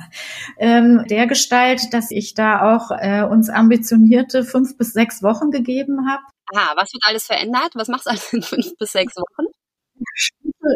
Ähm, 0.57 1.05
der 1.09 1.25
Gestalt, 1.25 1.93
dass 1.93 2.11
ich 2.11 2.35
da 2.35 2.75
auch 2.75 2.91
äh, 2.91 3.23
uns 3.23 3.49
ambitionierte 3.49 4.43
fünf 4.43 4.77
bis 4.77 4.93
sechs 4.93 5.23
Wochen 5.23 5.49
gegeben 5.49 6.07
habe. 6.07 6.21
Ah, 6.53 6.73
was 6.75 6.93
wird 6.93 7.03
alles 7.07 7.25
verändert? 7.25 7.71
Was 7.73 7.87
machst 7.87 8.05
du 8.05 8.11
alles 8.11 8.31
in 8.31 8.43
fünf 8.43 8.77
bis 8.77 8.91
sechs 8.91 9.15
Wochen? 9.15 9.47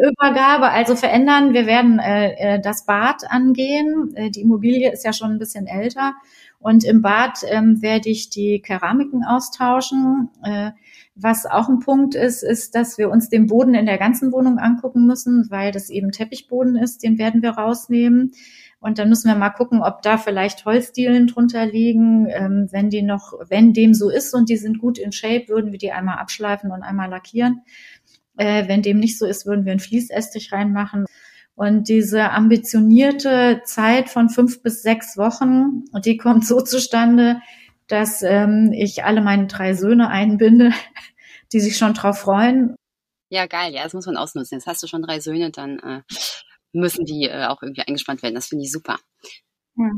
Übergabe, 0.08 0.70
also 0.70 0.96
verändern. 0.96 1.52
Wir 1.52 1.66
werden 1.66 1.98
äh, 1.98 2.56
äh, 2.56 2.60
das 2.60 2.86
Bad 2.86 3.30
angehen. 3.30 4.14
Äh, 4.16 4.30
die 4.30 4.40
Immobilie 4.40 4.92
ist 4.92 5.04
ja 5.04 5.12
schon 5.12 5.32
ein 5.32 5.38
bisschen 5.38 5.66
älter. 5.66 6.14
Und 6.58 6.84
im 6.84 7.02
Bad 7.02 7.40
ähm, 7.48 7.80
werde 7.82 8.08
ich 8.08 8.30
die 8.30 8.60
Keramiken 8.60 9.24
austauschen. 9.24 10.30
Äh, 10.42 10.72
was 11.14 11.46
auch 11.46 11.68
ein 11.68 11.80
Punkt 11.80 12.14
ist, 12.14 12.42
ist, 12.42 12.74
dass 12.74 12.98
wir 12.98 13.10
uns 13.10 13.28
den 13.28 13.46
Boden 13.46 13.74
in 13.74 13.86
der 13.86 13.98
ganzen 13.98 14.32
Wohnung 14.32 14.58
angucken 14.58 15.06
müssen, 15.06 15.46
weil 15.50 15.72
das 15.72 15.90
eben 15.90 16.12
Teppichboden 16.12 16.76
ist. 16.76 17.02
Den 17.02 17.18
werden 17.18 17.42
wir 17.42 17.50
rausnehmen. 17.50 18.32
Und 18.80 18.98
dann 18.98 19.08
müssen 19.08 19.28
wir 19.28 19.36
mal 19.36 19.50
gucken, 19.50 19.82
ob 19.82 20.02
da 20.02 20.18
vielleicht 20.18 20.64
Holzdielen 20.64 21.26
drunter 21.26 21.66
liegen. 21.66 22.26
Ähm, 22.28 22.68
wenn 22.70 22.90
die 22.90 23.02
noch, 23.02 23.32
wenn 23.48 23.72
dem 23.72 23.94
so 23.94 24.10
ist 24.10 24.34
und 24.34 24.48
die 24.48 24.56
sind 24.56 24.78
gut 24.78 24.98
in 24.98 25.12
Shape, 25.12 25.48
würden 25.48 25.72
wir 25.72 25.78
die 25.78 25.92
einmal 25.92 26.18
abschleifen 26.18 26.70
und 26.70 26.82
einmal 26.82 27.08
lackieren. 27.08 27.62
Äh, 28.36 28.68
wenn 28.68 28.82
dem 28.82 28.98
nicht 28.98 29.18
so 29.18 29.26
ist, 29.26 29.46
würden 29.46 29.64
wir 29.64 29.72
einen 29.72 29.80
Fließestich 29.80 30.52
reinmachen. 30.52 31.06
Und 31.56 31.88
diese 31.88 32.30
ambitionierte 32.32 33.62
Zeit 33.64 34.10
von 34.10 34.28
fünf 34.28 34.62
bis 34.62 34.82
sechs 34.82 35.16
Wochen, 35.16 35.84
die 36.04 36.18
kommt 36.18 36.46
so 36.46 36.60
zustande, 36.60 37.40
dass 37.88 38.22
ähm, 38.22 38.72
ich 38.74 39.04
alle 39.04 39.22
meine 39.22 39.46
drei 39.46 39.72
Söhne 39.72 40.08
einbinde, 40.08 40.72
die 41.52 41.60
sich 41.60 41.78
schon 41.78 41.94
drauf 41.94 42.18
freuen. 42.18 42.76
Ja, 43.30 43.46
geil, 43.46 43.72
ja, 43.72 43.82
das 43.82 43.94
muss 43.94 44.06
man 44.06 44.18
ausnutzen. 44.18 44.58
Jetzt 44.58 44.66
hast 44.66 44.82
du 44.82 44.86
schon 44.86 45.02
drei 45.02 45.18
Söhne, 45.18 45.50
dann 45.50 45.78
äh, 45.78 46.02
müssen 46.72 47.06
die 47.06 47.24
äh, 47.24 47.46
auch 47.46 47.62
irgendwie 47.62 47.82
eingespannt 47.82 48.22
werden. 48.22 48.34
Das 48.34 48.48
finde 48.48 48.64
ich 48.64 48.70
super. 48.70 48.98
Ja. 49.76 49.90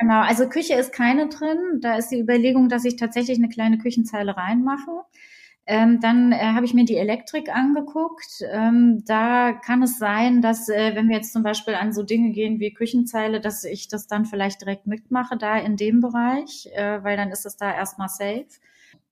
Genau, 0.00 0.22
also 0.22 0.48
Küche 0.48 0.74
ist 0.74 0.94
keine 0.94 1.28
drin. 1.28 1.80
Da 1.82 1.96
ist 1.96 2.08
die 2.08 2.20
Überlegung, 2.20 2.70
dass 2.70 2.86
ich 2.86 2.96
tatsächlich 2.96 3.36
eine 3.36 3.50
kleine 3.50 3.76
Küchenzeile 3.76 4.34
reinmache. 4.34 5.04
Ähm, 5.72 6.00
dann 6.00 6.32
äh, 6.32 6.38
habe 6.38 6.66
ich 6.66 6.74
mir 6.74 6.84
die 6.84 6.96
Elektrik 6.96 7.48
angeguckt. 7.48 8.42
Ähm, 8.50 9.04
da 9.06 9.52
kann 9.52 9.84
es 9.84 10.00
sein, 10.00 10.42
dass 10.42 10.68
äh, 10.68 10.96
wenn 10.96 11.08
wir 11.08 11.14
jetzt 11.14 11.32
zum 11.32 11.44
Beispiel 11.44 11.76
an 11.76 11.92
so 11.92 12.02
Dinge 12.02 12.32
gehen 12.32 12.58
wie 12.58 12.74
Küchenzeile, 12.74 13.40
dass 13.40 13.62
ich 13.62 13.86
das 13.86 14.08
dann 14.08 14.24
vielleicht 14.24 14.62
direkt 14.62 14.88
mitmache 14.88 15.36
da 15.36 15.56
in 15.56 15.76
dem 15.76 16.00
Bereich, 16.00 16.68
äh, 16.74 17.04
weil 17.04 17.16
dann 17.16 17.30
ist 17.30 17.46
es 17.46 17.56
da 17.56 17.72
erstmal 17.72 18.08
safe. 18.08 18.48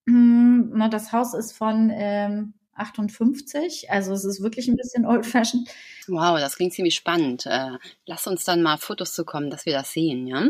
Mhm, 0.03 0.71
na, 0.75 0.89
das 0.89 1.13
Haus 1.13 1.33
ist 1.33 1.53
von 1.53 1.91
ähm, 1.93 2.55
58, 2.75 3.89
also 3.89 4.11
es 4.11 4.25
ist 4.25 4.43
wirklich 4.43 4.67
ein 4.67 4.75
bisschen 4.75 5.05
old-fashioned. 5.05 5.69
Wow, 6.09 6.39
das 6.41 6.57
klingt 6.57 6.73
ziemlich 6.73 6.95
spannend. 6.95 7.45
Äh, 7.45 7.77
lass 8.05 8.27
uns 8.27 8.43
dann 8.43 8.61
mal 8.61 8.75
Fotos 8.75 9.13
zukommen, 9.13 9.49
dass 9.49 9.65
wir 9.65 9.71
das 9.71 9.93
sehen, 9.93 10.27
ja? 10.27 10.49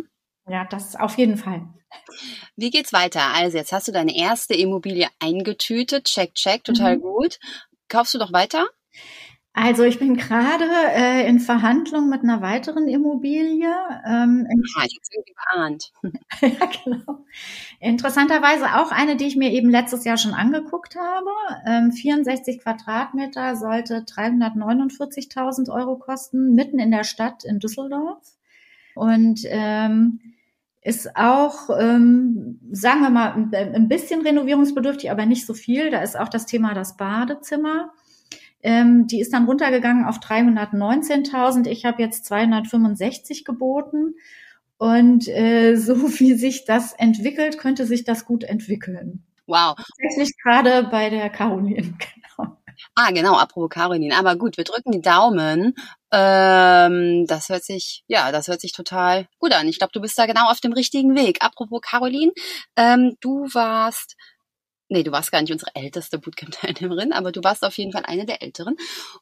Ja, 0.49 0.65
das 0.65 0.95
auf 0.95 1.17
jeden 1.17 1.37
Fall. 1.37 1.67
Wie 2.55 2.69
geht's 2.69 2.93
weiter? 2.93 3.21
Also 3.33 3.57
jetzt 3.57 3.71
hast 3.71 3.87
du 3.87 3.91
deine 3.91 4.15
erste 4.15 4.53
Immobilie 4.53 5.07
eingetütet. 5.19 6.05
Check, 6.05 6.35
check, 6.35 6.63
total 6.63 6.97
mhm. 6.97 7.01
gut. 7.01 7.39
Kaufst 7.87 8.13
du 8.13 8.17
noch 8.17 8.33
weiter? 8.33 8.67
Also 9.53 9.83
ich 9.83 9.99
bin 9.99 10.15
gerade 10.15 10.65
äh, 10.95 11.27
in 11.27 11.39
Verhandlung 11.39 12.07
mit 12.07 12.21
einer 12.23 12.41
weiteren 12.41 12.87
Immobilie. 12.87 13.73
Ähm, 14.07 14.47
ah, 14.77 14.85
ich 14.85 14.95
habe 14.95 15.09
irgendwie 15.11 15.33
geahnt. 15.33 15.91
ja, 16.41 16.69
genau. 16.83 17.25
Interessanterweise 17.79 18.77
auch 18.79 18.91
eine, 18.91 19.17
die 19.17 19.25
ich 19.25 19.35
mir 19.35 19.51
eben 19.51 19.69
letztes 19.69 20.05
Jahr 20.05 20.17
schon 20.17 20.33
angeguckt 20.33 20.95
habe. 20.95 21.29
Ähm, 21.65 21.91
64 21.91 22.61
Quadratmeter 22.61 23.55
sollte 23.55 24.05
349.000 24.05 25.73
Euro 25.73 25.97
kosten, 25.97 26.53
mitten 26.53 26.79
in 26.79 26.91
der 26.91 27.03
Stadt 27.03 27.43
in 27.43 27.59
Düsseldorf. 27.59 28.23
Und 28.95 29.41
ähm, 29.45 30.21
ist 30.89 31.15
auch, 31.15 31.69
ähm, 31.79 32.59
sagen 32.71 33.01
wir 33.01 33.11
mal, 33.11 33.47
ein 33.53 33.87
bisschen 33.87 34.21
renovierungsbedürftig, 34.21 35.11
aber 35.11 35.27
nicht 35.27 35.45
so 35.45 35.53
viel. 35.53 35.91
Da 35.91 36.01
ist 36.01 36.19
auch 36.19 36.29
das 36.29 36.47
Thema 36.47 36.73
das 36.73 36.97
Badezimmer. 36.97 37.91
Ähm, 38.63 39.05
die 39.05 39.21
ist 39.21 39.31
dann 39.31 39.45
runtergegangen 39.45 40.05
auf 40.05 40.17
319.000. 40.17 41.67
Ich 41.67 41.85
habe 41.85 42.01
jetzt 42.01 42.25
265 42.25 43.45
geboten. 43.45 44.15
Und 44.77 45.27
äh, 45.27 45.75
so 45.77 45.95
wie 46.19 46.33
sich 46.33 46.65
das 46.65 46.93
entwickelt, 46.93 47.59
könnte 47.59 47.85
sich 47.85 48.03
das 48.03 48.25
gut 48.25 48.43
entwickeln. 48.43 49.23
Wow. 49.45 49.75
Tatsächlich 49.75 50.35
gerade 50.43 50.87
bei 50.89 51.11
der 51.11 51.29
Caroline. 51.29 51.93
Ah, 52.95 53.11
genau, 53.11 53.35
apropos 53.35 53.69
Caroline. 53.69 54.17
Aber 54.17 54.35
gut, 54.35 54.57
wir 54.57 54.63
drücken 54.63 54.91
die 54.91 55.01
Daumen. 55.01 55.75
Ähm, 56.11 57.25
das 57.27 57.49
hört 57.49 57.63
sich, 57.63 58.03
ja, 58.07 58.31
das 58.31 58.47
hört 58.47 58.61
sich 58.61 58.73
total 58.73 59.27
gut 59.39 59.53
an. 59.53 59.67
Ich 59.67 59.77
glaube, 59.77 59.91
du 59.93 60.01
bist 60.01 60.17
da 60.17 60.25
genau 60.25 60.49
auf 60.49 60.59
dem 60.59 60.73
richtigen 60.73 61.15
Weg. 61.15 61.37
Apropos 61.41 61.81
Caroline, 61.81 62.31
ähm, 62.75 63.15
du 63.21 63.47
warst 63.53 64.15
nee, 64.89 65.03
du 65.03 65.11
warst 65.11 65.31
gar 65.31 65.41
nicht 65.41 65.51
unsere 65.51 65.71
älteste 65.75 66.19
Bootcamp-Teilnehmerin, 66.19 67.13
aber 67.13 67.31
du 67.31 67.43
warst 67.43 67.63
auf 67.63 67.77
jeden 67.77 67.91
Fall 67.91 68.03
eine 68.05 68.25
der 68.25 68.41
älteren 68.41 68.75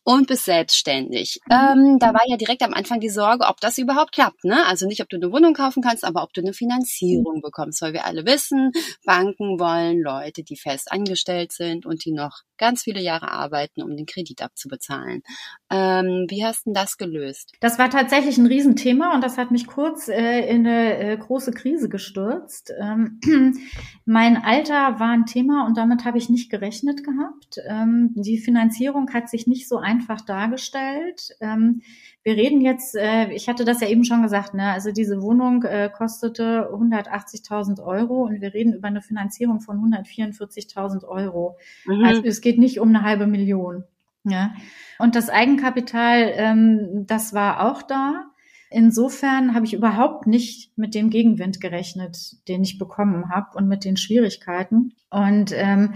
und 0.03 0.27
bist 0.27 0.45
selbstständig. 0.45 1.39
Ähm, 1.51 1.97
da 1.99 2.13
war 2.13 2.21
ja 2.27 2.37
direkt 2.37 2.63
am 2.63 2.73
Anfang 2.73 2.99
die 2.99 3.09
Sorge, 3.09 3.45
ob 3.45 3.59
das 3.59 3.77
überhaupt 3.77 4.13
klappt. 4.13 4.43
Ne? 4.43 4.65
Also 4.65 4.87
nicht, 4.87 5.01
ob 5.01 5.09
du 5.09 5.17
eine 5.17 5.31
Wohnung 5.31 5.53
kaufen 5.53 5.83
kannst, 5.83 6.03
aber 6.03 6.23
ob 6.23 6.33
du 6.33 6.41
eine 6.41 6.53
Finanzierung 6.53 7.41
bekommst, 7.41 7.81
weil 7.81 7.93
wir 7.93 8.05
alle 8.05 8.25
wissen, 8.25 8.71
Banken 9.05 9.59
wollen 9.59 10.01
Leute, 10.01 10.43
die 10.43 10.57
fest 10.57 10.91
angestellt 10.91 11.51
sind 11.51 11.85
und 11.85 12.05
die 12.05 12.11
noch 12.11 12.41
ganz 12.57 12.83
viele 12.83 13.01
Jahre 13.01 13.31
arbeiten, 13.31 13.83
um 13.83 13.95
den 13.95 14.05
Kredit 14.05 14.41
abzubezahlen. 14.41 15.21
Ähm, 15.69 16.25
wie 16.29 16.43
hast 16.43 16.65
du 16.65 16.73
das 16.73 16.97
gelöst? 16.97 17.53
Das 17.59 17.77
war 17.77 17.89
tatsächlich 17.89 18.37
ein 18.37 18.47
Riesenthema 18.47 19.13
und 19.13 19.23
das 19.23 19.37
hat 19.37 19.51
mich 19.51 19.67
kurz 19.67 20.07
äh, 20.07 20.41
in 20.49 20.65
eine 20.65 20.97
äh, 20.97 21.17
große 21.17 21.51
Krise 21.51 21.89
gestürzt. 21.89 22.73
Ähm, 22.79 23.19
mein 24.05 24.43
Alter 24.43 24.99
war 24.99 25.09
ein 25.09 25.25
Thema 25.25 25.56
und 25.65 25.77
damit 25.77 26.05
habe 26.05 26.17
ich 26.17 26.29
nicht 26.29 26.49
gerechnet 26.49 27.03
gehabt. 27.03 27.59
Ähm, 27.67 28.11
die 28.15 28.37
Finanzierung 28.37 29.11
hat 29.13 29.29
sich 29.29 29.47
nicht 29.47 29.67
so 29.67 29.77
einfach 29.77 30.21
dargestellt. 30.21 31.35
Ähm, 31.39 31.81
wir 32.23 32.35
reden 32.35 32.61
jetzt, 32.61 32.95
äh, 32.95 33.31
ich 33.31 33.47
hatte 33.47 33.65
das 33.65 33.81
ja 33.81 33.87
eben 33.87 34.03
schon 34.03 34.21
gesagt, 34.21 34.53
ne? 34.53 34.71
also 34.71 34.91
diese 34.91 35.21
Wohnung 35.21 35.63
äh, 35.63 35.89
kostete 35.89 36.69
180.000 36.71 37.83
Euro 37.83 38.25
und 38.25 38.41
wir 38.41 38.53
reden 38.53 38.73
über 38.73 38.87
eine 38.87 39.01
Finanzierung 39.01 39.61
von 39.61 39.77
144.000 39.77 41.05
Euro. 41.05 41.57
Mhm. 41.85 42.03
Also 42.03 42.23
es 42.23 42.41
geht 42.41 42.59
nicht 42.59 42.79
um 42.79 42.89
eine 42.89 43.03
halbe 43.03 43.27
Million. 43.27 43.83
Ja. 44.23 44.53
Und 44.99 45.15
das 45.15 45.29
Eigenkapital, 45.29 46.31
ähm, 46.35 47.05
das 47.07 47.33
war 47.33 47.65
auch 47.65 47.81
da. 47.81 48.25
Insofern 48.69 49.55
habe 49.55 49.65
ich 49.65 49.73
überhaupt 49.73 50.27
nicht 50.27 50.77
mit 50.77 50.93
dem 50.93 51.09
Gegenwind 51.09 51.61
gerechnet, 51.61 52.35
den 52.47 52.63
ich 52.63 52.77
bekommen 52.77 53.29
habe 53.29 53.57
und 53.57 53.67
mit 53.67 53.85
den 53.85 53.97
Schwierigkeiten. 53.97 54.93
Und 55.09 55.53
ähm, 55.53 55.93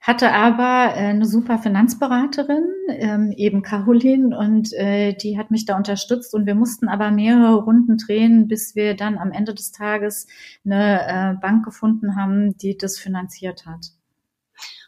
hatte 0.00 0.32
aber 0.32 0.96
äh, 0.96 1.10
eine 1.10 1.26
super 1.26 1.58
Finanzberaterin, 1.58 2.64
ähm, 2.88 3.32
eben 3.36 3.62
Caroline, 3.62 4.36
und 4.36 4.72
äh, 4.72 5.14
die 5.14 5.38
hat 5.38 5.50
mich 5.52 5.64
da 5.64 5.76
unterstützt. 5.76 6.34
Und 6.34 6.44
wir 6.44 6.56
mussten 6.56 6.88
aber 6.88 7.10
mehrere 7.10 7.54
Runden 7.62 7.98
drehen, 7.98 8.48
bis 8.48 8.74
wir 8.74 8.94
dann 8.94 9.16
am 9.16 9.30
Ende 9.30 9.54
des 9.54 9.70
Tages 9.70 10.26
eine 10.64 11.06
äh, 11.06 11.40
Bank 11.40 11.64
gefunden 11.64 12.16
haben, 12.16 12.56
die 12.56 12.76
das 12.76 12.98
finanziert 12.98 13.64
hat. 13.64 13.92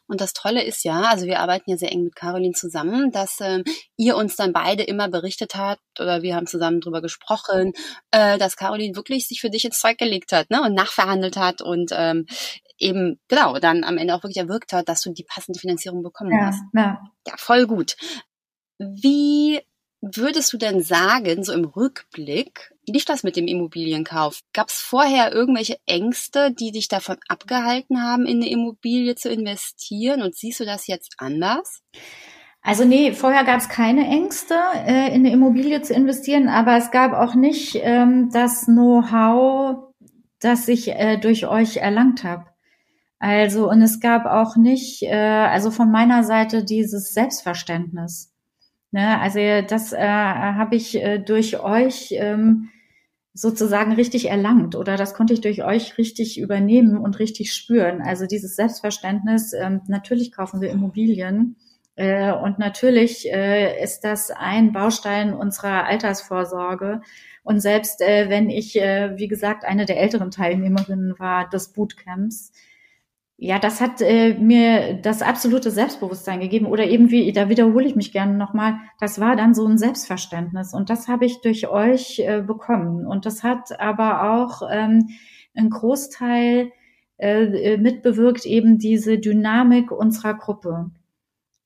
Und 0.06 0.20
das 0.20 0.32
Tolle 0.32 0.62
ist 0.62 0.84
ja, 0.84 1.02
also 1.02 1.26
wir 1.26 1.40
arbeiten 1.40 1.70
ja 1.70 1.76
sehr 1.76 1.92
eng 1.92 2.04
mit 2.04 2.14
Caroline 2.14 2.54
zusammen, 2.54 3.10
dass 3.10 3.38
ähm, 3.40 3.64
ihr 3.96 4.16
uns 4.16 4.36
dann 4.36 4.52
beide 4.52 4.82
immer 4.82 5.08
berichtet 5.08 5.54
habt 5.54 5.80
oder 5.98 6.22
wir 6.22 6.36
haben 6.36 6.46
zusammen 6.46 6.80
drüber 6.80 7.00
gesprochen, 7.00 7.72
äh, 8.10 8.36
dass 8.38 8.56
Caroline 8.56 8.96
wirklich 8.96 9.26
sich 9.26 9.40
für 9.40 9.50
dich 9.50 9.64
ins 9.64 9.78
Zeug 9.78 9.96
gelegt 9.96 10.32
hat 10.32 10.50
ne, 10.50 10.62
und 10.62 10.74
nachverhandelt 10.74 11.36
hat 11.36 11.62
und 11.62 11.90
ähm, 11.94 12.26
eben 12.78 13.20
genau 13.28 13.58
dann 13.58 13.84
am 13.84 13.96
Ende 13.96 14.14
auch 14.14 14.22
wirklich 14.22 14.42
erwirkt 14.42 14.72
hat, 14.72 14.88
dass 14.88 15.00
du 15.00 15.12
die 15.12 15.24
passende 15.24 15.58
Finanzierung 15.58 16.02
bekommen 16.02 16.32
ja, 16.32 16.46
hast. 16.46 16.62
Ja. 16.74 17.00
ja, 17.26 17.34
voll 17.36 17.66
gut. 17.66 17.96
Wie 18.78 19.60
würdest 20.12 20.52
du 20.52 20.58
denn 20.58 20.82
sagen, 20.82 21.44
so 21.44 21.52
im 21.52 21.64
Rückblick, 21.64 22.72
lief 22.86 23.04
das 23.04 23.22
mit 23.22 23.36
dem 23.36 23.46
Immobilienkauf? 23.46 24.40
Gab 24.52 24.68
es 24.68 24.80
vorher 24.80 25.32
irgendwelche 25.32 25.78
Ängste, 25.86 26.52
die 26.52 26.72
dich 26.72 26.88
davon 26.88 27.16
abgehalten 27.28 28.02
haben, 28.02 28.26
in 28.26 28.38
eine 28.38 28.50
Immobilie 28.50 29.14
zu 29.14 29.30
investieren? 29.30 30.22
Und 30.22 30.34
siehst 30.34 30.60
du 30.60 30.64
das 30.64 30.86
jetzt 30.86 31.14
anders? 31.18 31.82
Also 32.62 32.84
nee, 32.84 33.12
vorher 33.12 33.44
gab 33.44 33.58
es 33.58 33.68
keine 33.68 34.06
Ängste, 34.06 34.54
äh, 34.86 35.08
in 35.08 35.20
eine 35.20 35.32
Immobilie 35.32 35.82
zu 35.82 35.92
investieren, 35.92 36.48
aber 36.48 36.76
es 36.76 36.90
gab 36.90 37.12
auch 37.12 37.34
nicht 37.34 37.78
ähm, 37.82 38.30
das 38.32 38.64
Know-how, 38.64 39.92
das 40.40 40.66
ich 40.68 40.88
äh, 40.88 41.18
durch 41.18 41.46
euch 41.46 41.76
erlangt 41.76 42.24
habe. 42.24 42.46
Also 43.18 43.70
und 43.70 43.82
es 43.82 44.00
gab 44.00 44.24
auch 44.26 44.56
nicht, 44.56 45.02
äh, 45.02 45.14
also 45.14 45.70
von 45.70 45.90
meiner 45.90 46.24
Seite 46.24 46.64
dieses 46.64 47.12
Selbstverständnis. 47.12 48.33
Ne? 48.94 49.20
Also 49.20 49.40
das 49.66 49.92
äh, 49.92 49.98
habe 49.98 50.76
ich 50.76 50.94
äh, 50.94 51.18
durch 51.18 51.58
euch 51.58 52.12
ähm, 52.12 52.68
sozusagen 53.32 53.90
richtig 53.90 54.30
erlangt 54.30 54.76
oder 54.76 54.96
das 54.96 55.14
konnte 55.14 55.34
ich 55.34 55.40
durch 55.40 55.64
euch 55.64 55.98
richtig 55.98 56.38
übernehmen 56.38 56.96
und 56.98 57.18
richtig 57.18 57.52
spüren. 57.52 58.02
Also 58.02 58.26
dieses 58.26 58.54
Selbstverständnis, 58.54 59.52
ähm, 59.52 59.80
natürlich 59.88 60.30
kaufen 60.30 60.60
wir 60.60 60.70
Immobilien 60.70 61.56
äh, 61.96 62.30
und 62.30 62.60
natürlich 62.60 63.28
äh, 63.32 63.82
ist 63.82 64.04
das 64.04 64.30
ein 64.30 64.72
Baustein 64.72 65.34
unserer 65.34 65.86
Altersvorsorge. 65.86 67.00
Und 67.42 67.58
selbst 67.58 68.00
äh, 68.00 68.28
wenn 68.28 68.48
ich, 68.48 68.80
äh, 68.80 69.18
wie 69.18 69.26
gesagt, 69.26 69.64
eine 69.64 69.86
der 69.86 69.98
älteren 69.98 70.30
Teilnehmerinnen 70.30 71.18
war 71.18 71.48
des 71.48 71.72
Bootcamps, 71.72 72.52
ja, 73.46 73.58
das 73.58 73.82
hat 73.82 74.00
äh, 74.00 74.32
mir 74.38 74.94
das 74.94 75.20
absolute 75.20 75.70
Selbstbewusstsein 75.70 76.40
gegeben. 76.40 76.64
Oder 76.64 76.86
eben 76.86 77.10
wie, 77.10 77.30
da 77.30 77.50
wiederhole 77.50 77.86
ich 77.86 77.94
mich 77.94 78.10
gerne 78.10 78.38
nochmal, 78.38 78.76
das 78.98 79.20
war 79.20 79.36
dann 79.36 79.52
so 79.52 79.66
ein 79.66 79.76
Selbstverständnis. 79.76 80.72
Und 80.72 80.88
das 80.88 81.08
habe 81.08 81.26
ich 81.26 81.42
durch 81.42 81.68
euch 81.68 82.20
äh, 82.20 82.40
bekommen. 82.40 83.06
Und 83.06 83.26
das 83.26 83.42
hat 83.42 83.78
aber 83.78 84.32
auch 84.32 84.62
ähm, 84.72 85.10
einen 85.54 85.68
Großteil 85.68 86.72
äh, 87.18 87.76
mitbewirkt, 87.76 88.46
eben 88.46 88.78
diese 88.78 89.18
Dynamik 89.18 89.90
unserer 89.90 90.32
Gruppe. 90.32 90.90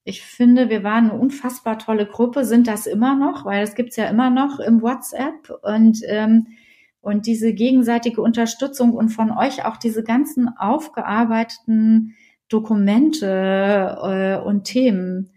Ich 0.03 0.23
finde, 0.23 0.71
wir 0.71 0.83
waren 0.83 1.11
eine 1.11 1.21
unfassbar 1.21 1.79
tolle 1.79 2.07
Gruppe, 2.07 2.45
sind 2.45 2.67
das 2.67 2.89
immer 2.89 3.15
noch, 3.15 3.45
weil 3.45 3.63
es 3.63 3.77
gibt's 3.77 3.95
ja 3.95 4.09
immer 4.09 4.31
noch 4.31 4.59
im 4.59 4.83
WhatsApp. 4.83 5.53
Und 5.63 6.01
ähm, 6.09 6.49
und 7.01 7.27
diese 7.27 7.53
gegenseitige 7.53 8.21
Unterstützung 8.21 8.93
und 8.93 9.11
von 9.11 9.31
euch 9.31 9.65
auch 9.65 9.77
diese 9.77 10.03
ganzen 10.03 10.49
aufgearbeiteten 10.57 12.15
Dokumente 12.49 13.99
äh, 14.03 14.47
und 14.47 14.65
Themen. 14.65 15.33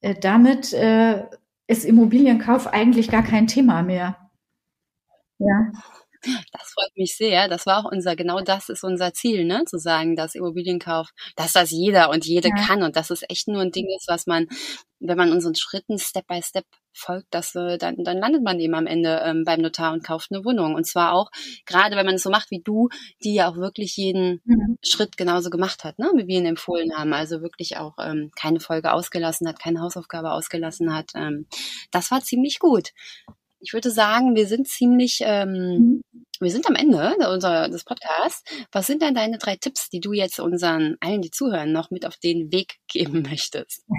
Äh, 0.00 0.14
damit 0.20 0.72
äh, 0.72 1.24
ist 1.66 1.84
Immobilienkauf 1.84 2.66
eigentlich 2.66 3.08
gar 3.08 3.22
kein 3.22 3.46
Thema 3.46 3.82
mehr. 3.82 4.16
Ja. 5.38 5.72
Das 6.52 6.72
freut 6.72 6.96
mich 6.96 7.16
sehr. 7.16 7.48
Das 7.48 7.66
war 7.66 7.78
auch 7.84 7.90
unser, 7.90 8.16
genau 8.16 8.40
das 8.40 8.68
ist 8.68 8.84
unser 8.84 9.12
Ziel, 9.12 9.44
ne? 9.44 9.64
Zu 9.66 9.78
sagen, 9.78 10.16
dass 10.16 10.34
Immobilienkauf, 10.34 11.10
dass 11.36 11.52
das 11.52 11.70
jeder 11.70 12.10
und 12.10 12.24
jede 12.24 12.48
ja. 12.48 12.54
kann 12.54 12.82
und 12.82 12.96
dass 12.96 13.10
es 13.10 13.24
echt 13.28 13.48
nur 13.48 13.62
ein 13.62 13.72
Ding 13.72 13.86
ist, 13.96 14.08
was 14.08 14.26
man, 14.26 14.46
wenn 15.00 15.16
man 15.16 15.32
unseren 15.32 15.54
Schritten 15.54 15.98
Step 15.98 16.26
by 16.26 16.42
Step 16.42 16.64
folgt, 16.96 17.26
dass 17.30 17.54
äh, 17.54 17.78
dann, 17.78 17.96
dann 17.98 18.18
landet 18.18 18.42
man 18.42 18.58
eben 18.58 18.74
am 18.74 18.86
Ende 18.86 19.20
ähm, 19.24 19.44
beim 19.44 19.60
Notar 19.60 19.92
und 19.92 20.04
kauft 20.04 20.32
eine 20.32 20.44
Wohnung. 20.44 20.74
Und 20.74 20.86
zwar 20.86 21.12
auch, 21.12 21.30
gerade 21.66 21.96
wenn 21.96 22.06
man 22.06 22.16
es 22.16 22.22
so 22.22 22.30
macht 22.30 22.50
wie 22.50 22.62
du, 22.62 22.88
die 23.22 23.34
ja 23.34 23.48
auch 23.48 23.56
wirklich 23.56 23.96
jeden 23.96 24.40
mhm. 24.44 24.78
Schritt 24.82 25.16
genauso 25.16 25.50
gemacht 25.50 25.84
hat, 25.84 25.98
ne? 25.98 26.10
wie 26.14 26.26
wir 26.26 26.38
ihn 26.38 26.46
empfohlen 26.46 26.96
haben. 26.96 27.12
Also 27.12 27.42
wirklich 27.42 27.76
auch 27.76 27.94
ähm, 27.98 28.30
keine 28.34 28.60
Folge 28.60 28.92
ausgelassen 28.92 29.46
hat, 29.48 29.60
keine 29.60 29.80
Hausaufgabe 29.80 30.32
ausgelassen 30.32 30.94
hat. 30.94 31.12
Ähm, 31.14 31.46
das 31.90 32.10
war 32.10 32.22
ziemlich 32.22 32.58
gut 32.58 32.92
ich 33.66 33.72
würde 33.72 33.90
sagen, 33.90 34.36
wir 34.36 34.46
sind 34.46 34.68
ziemlich, 34.68 35.18
ähm, 35.22 35.50
mhm. 35.50 36.00
wir 36.38 36.50
sind 36.50 36.68
am 36.68 36.76
Ende 36.76 37.16
unserer, 37.28 37.68
des 37.68 37.82
Podcasts. 37.82 38.44
Was 38.70 38.86
sind 38.86 39.02
denn 39.02 39.14
deine 39.14 39.38
drei 39.38 39.56
Tipps, 39.56 39.88
die 39.90 39.98
du 39.98 40.12
jetzt 40.12 40.38
unseren 40.38 40.96
allen, 41.00 41.20
die 41.20 41.32
zuhören, 41.32 41.72
noch 41.72 41.90
mit 41.90 42.06
auf 42.06 42.16
den 42.16 42.52
Weg 42.52 42.76
geben 42.88 43.22
möchtest? 43.22 43.84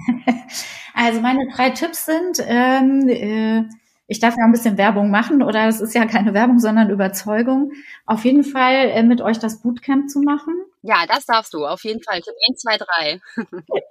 Also 0.99 1.21
meine 1.21 1.47
drei 1.53 1.69
Tipps 1.69 2.05
sind, 2.05 2.39
ähm, 2.39 3.07
äh, 3.07 3.63
ich 4.07 4.19
darf 4.19 4.35
ja 4.37 4.45
ein 4.45 4.51
bisschen 4.51 4.77
Werbung 4.77 5.11
machen 5.11 5.43
oder 5.43 5.67
es 5.67 5.81
ist 5.81 5.93
ja 5.93 6.05
keine 6.05 6.33
Werbung, 6.33 6.59
sondern 6.59 6.89
Überzeugung. 6.89 7.71
Auf 8.05 8.23
jeden 8.23 8.43
Fall 8.43 8.89
äh, 8.89 9.03
mit 9.03 9.21
euch 9.21 9.37
das 9.37 9.61
Bootcamp 9.61 10.09
zu 10.09 10.21
machen. 10.21 10.53
Ja, 10.81 11.05
das 11.07 11.25
darfst 11.25 11.53
du, 11.53 11.65
auf 11.65 11.83
jeden 11.83 12.01
Fall. 12.01 12.21
Tipp 12.21 12.33
1, 12.49 12.59
2, 12.61 12.77
3. 12.77 13.21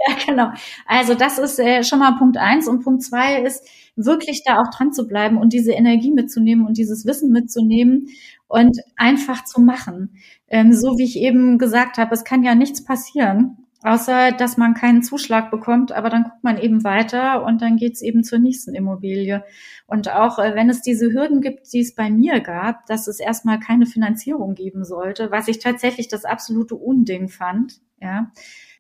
ja, 0.09 0.17
genau. 0.27 0.53
Also 0.87 1.15
das 1.15 1.39
ist 1.39 1.59
äh, 1.59 1.85
schon 1.85 1.99
mal 1.99 2.17
Punkt 2.17 2.39
eins 2.39 2.67
und 2.67 2.83
Punkt 2.83 3.03
zwei 3.03 3.43
ist, 3.43 3.67
wirklich 3.97 4.43
da 4.45 4.61
auch 4.61 4.71
dran 4.75 4.93
zu 4.93 5.07
bleiben 5.07 5.37
und 5.37 5.53
diese 5.53 5.73
Energie 5.73 6.11
mitzunehmen 6.11 6.67
und 6.67 6.79
dieses 6.79 7.05
Wissen 7.07 7.31
mitzunehmen 7.31 8.09
und 8.49 8.79
einfach 8.97 9.45
zu 9.45 9.61
machen. 9.61 10.19
Ähm, 10.49 10.73
so 10.73 10.97
wie 10.97 11.05
ich 11.05 11.19
eben 11.19 11.59
gesagt 11.59 11.99
habe, 11.99 12.15
es 12.15 12.25
kann 12.25 12.43
ja 12.43 12.55
nichts 12.55 12.85
passieren 12.85 13.66
außer 13.83 14.33
dass 14.33 14.57
man 14.57 14.75
keinen 14.75 15.03
Zuschlag 15.03 15.51
bekommt, 15.51 15.93
aber 15.93 16.11
dann 16.11 16.25
guckt 16.25 16.43
man 16.43 16.59
eben 16.59 16.85
weiter 16.85 17.45
und 17.45 17.63
dann 17.63 17.77
geht's 17.77 18.03
eben 18.03 18.25
zur 18.25 18.39
nächsten 18.39 18.75
Immobilie. 18.75 19.45
Und 19.87 20.11
auch 20.11 20.39
äh, 20.39 20.55
wenn 20.55 20.71
es 20.71 20.83
diese 20.83 21.13
Hürden 21.13 21.41
gibt, 21.41 21.73
die 21.73 21.81
es 21.81 21.95
bei 21.95 22.11
mir 22.11 22.41
gab, 22.41 22.87
dass 22.87 23.07
es 23.07 23.21
erstmal 23.21 23.61
keine 23.61 23.87
Finanzierung 23.87 24.55
geben 24.55 24.85
sollte, 24.85 25.31
was 25.31 25.49
ich 25.49 25.59
tatsächlich 25.59 26.09
das 26.09 26.25
absolute 26.25 26.75
Unding 26.75 27.29
fand, 27.29 27.81
ja, 28.01 28.31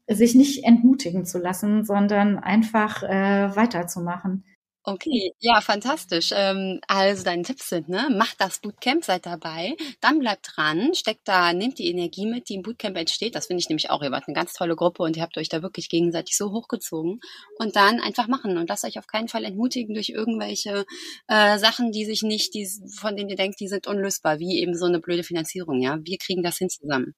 sich 0.08 0.34
nicht 0.34 0.64
entmutigen 0.64 1.24
zu 1.24 1.38
lassen, 1.38 1.84
sondern 1.84 2.38
einfach 2.38 3.02
äh, 3.02 3.54
weiterzumachen. 3.56 4.44
Okay, 4.88 5.32
ja, 5.40 5.60
fantastisch. 5.60 6.30
Ähm, 6.32 6.80
also 6.86 7.24
deine 7.24 7.42
Tipps 7.42 7.70
sind, 7.70 7.88
ne, 7.88 8.08
macht 8.08 8.40
das 8.40 8.60
Bootcamp, 8.60 9.04
seid 9.04 9.26
dabei, 9.26 9.74
dann 10.00 10.20
bleibt 10.20 10.52
dran, 10.54 10.94
steckt 10.94 11.26
da, 11.26 11.52
nehmt 11.52 11.80
die 11.80 11.90
Energie 11.90 12.24
mit, 12.24 12.48
die 12.48 12.54
im 12.54 12.62
Bootcamp 12.62 12.96
entsteht. 12.96 13.34
Das 13.34 13.48
finde 13.48 13.60
ich 13.62 13.68
nämlich 13.68 13.90
auch. 13.90 14.00
Ihr 14.04 14.12
wart 14.12 14.28
eine 14.28 14.36
ganz 14.36 14.52
tolle 14.52 14.76
Gruppe 14.76 15.02
und 15.02 15.16
ihr 15.16 15.24
habt 15.24 15.38
euch 15.38 15.48
da 15.48 15.60
wirklich 15.60 15.88
gegenseitig 15.88 16.36
so 16.36 16.52
hochgezogen. 16.52 17.18
Und 17.58 17.74
dann 17.74 17.98
einfach 17.98 18.28
machen 18.28 18.58
und 18.58 18.68
lasst 18.68 18.84
euch 18.84 18.96
auf 19.00 19.08
keinen 19.08 19.26
Fall 19.26 19.42
entmutigen 19.42 19.92
durch 19.92 20.10
irgendwelche 20.10 20.86
äh, 21.26 21.58
Sachen, 21.58 21.90
die 21.90 22.04
sich 22.04 22.22
nicht, 22.22 22.54
die, 22.54 22.68
von 22.96 23.16
denen 23.16 23.28
ihr 23.28 23.36
denkt, 23.36 23.58
die 23.58 23.66
sind 23.66 23.88
unlösbar, 23.88 24.38
wie 24.38 24.60
eben 24.60 24.76
so 24.76 24.86
eine 24.86 25.00
blöde 25.00 25.24
Finanzierung. 25.24 25.80
Ja, 25.82 25.98
wir 26.00 26.18
kriegen 26.18 26.44
das 26.44 26.58
hin 26.58 26.70
zusammen. 26.70 27.16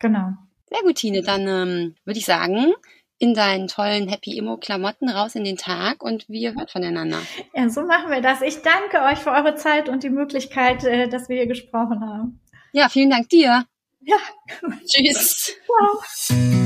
Genau. 0.00 0.32
Sehr 0.68 0.82
gut, 0.82 0.96
Tine. 0.96 1.22
Dann 1.22 1.48
ähm, 1.48 1.94
würde 2.04 2.18
ich 2.18 2.26
sagen, 2.26 2.74
in 3.18 3.34
deinen 3.34 3.68
tollen 3.68 4.08
Happy 4.08 4.36
Immo 4.36 4.56
Klamotten 4.56 5.08
raus 5.08 5.34
in 5.34 5.44
den 5.44 5.56
Tag 5.56 6.02
und 6.02 6.28
wir 6.28 6.54
hören 6.54 6.68
voneinander. 6.68 7.18
Ja, 7.54 7.68
so 7.68 7.82
machen 7.82 8.10
wir 8.10 8.20
das. 8.20 8.42
Ich 8.42 8.62
danke 8.62 9.02
euch 9.02 9.18
für 9.18 9.30
eure 9.30 9.54
Zeit 9.54 9.88
und 9.88 10.02
die 10.02 10.10
Möglichkeit, 10.10 10.84
äh, 10.84 11.08
dass 11.08 11.28
wir 11.28 11.36
hier 11.36 11.46
gesprochen 11.46 12.00
haben. 12.00 12.40
Ja, 12.72 12.88
vielen 12.88 13.10
Dank 13.10 13.28
dir. 13.28 13.64
Ja. 14.00 14.16
Tschüss. 14.86 15.56
Ciao. 15.64 16.65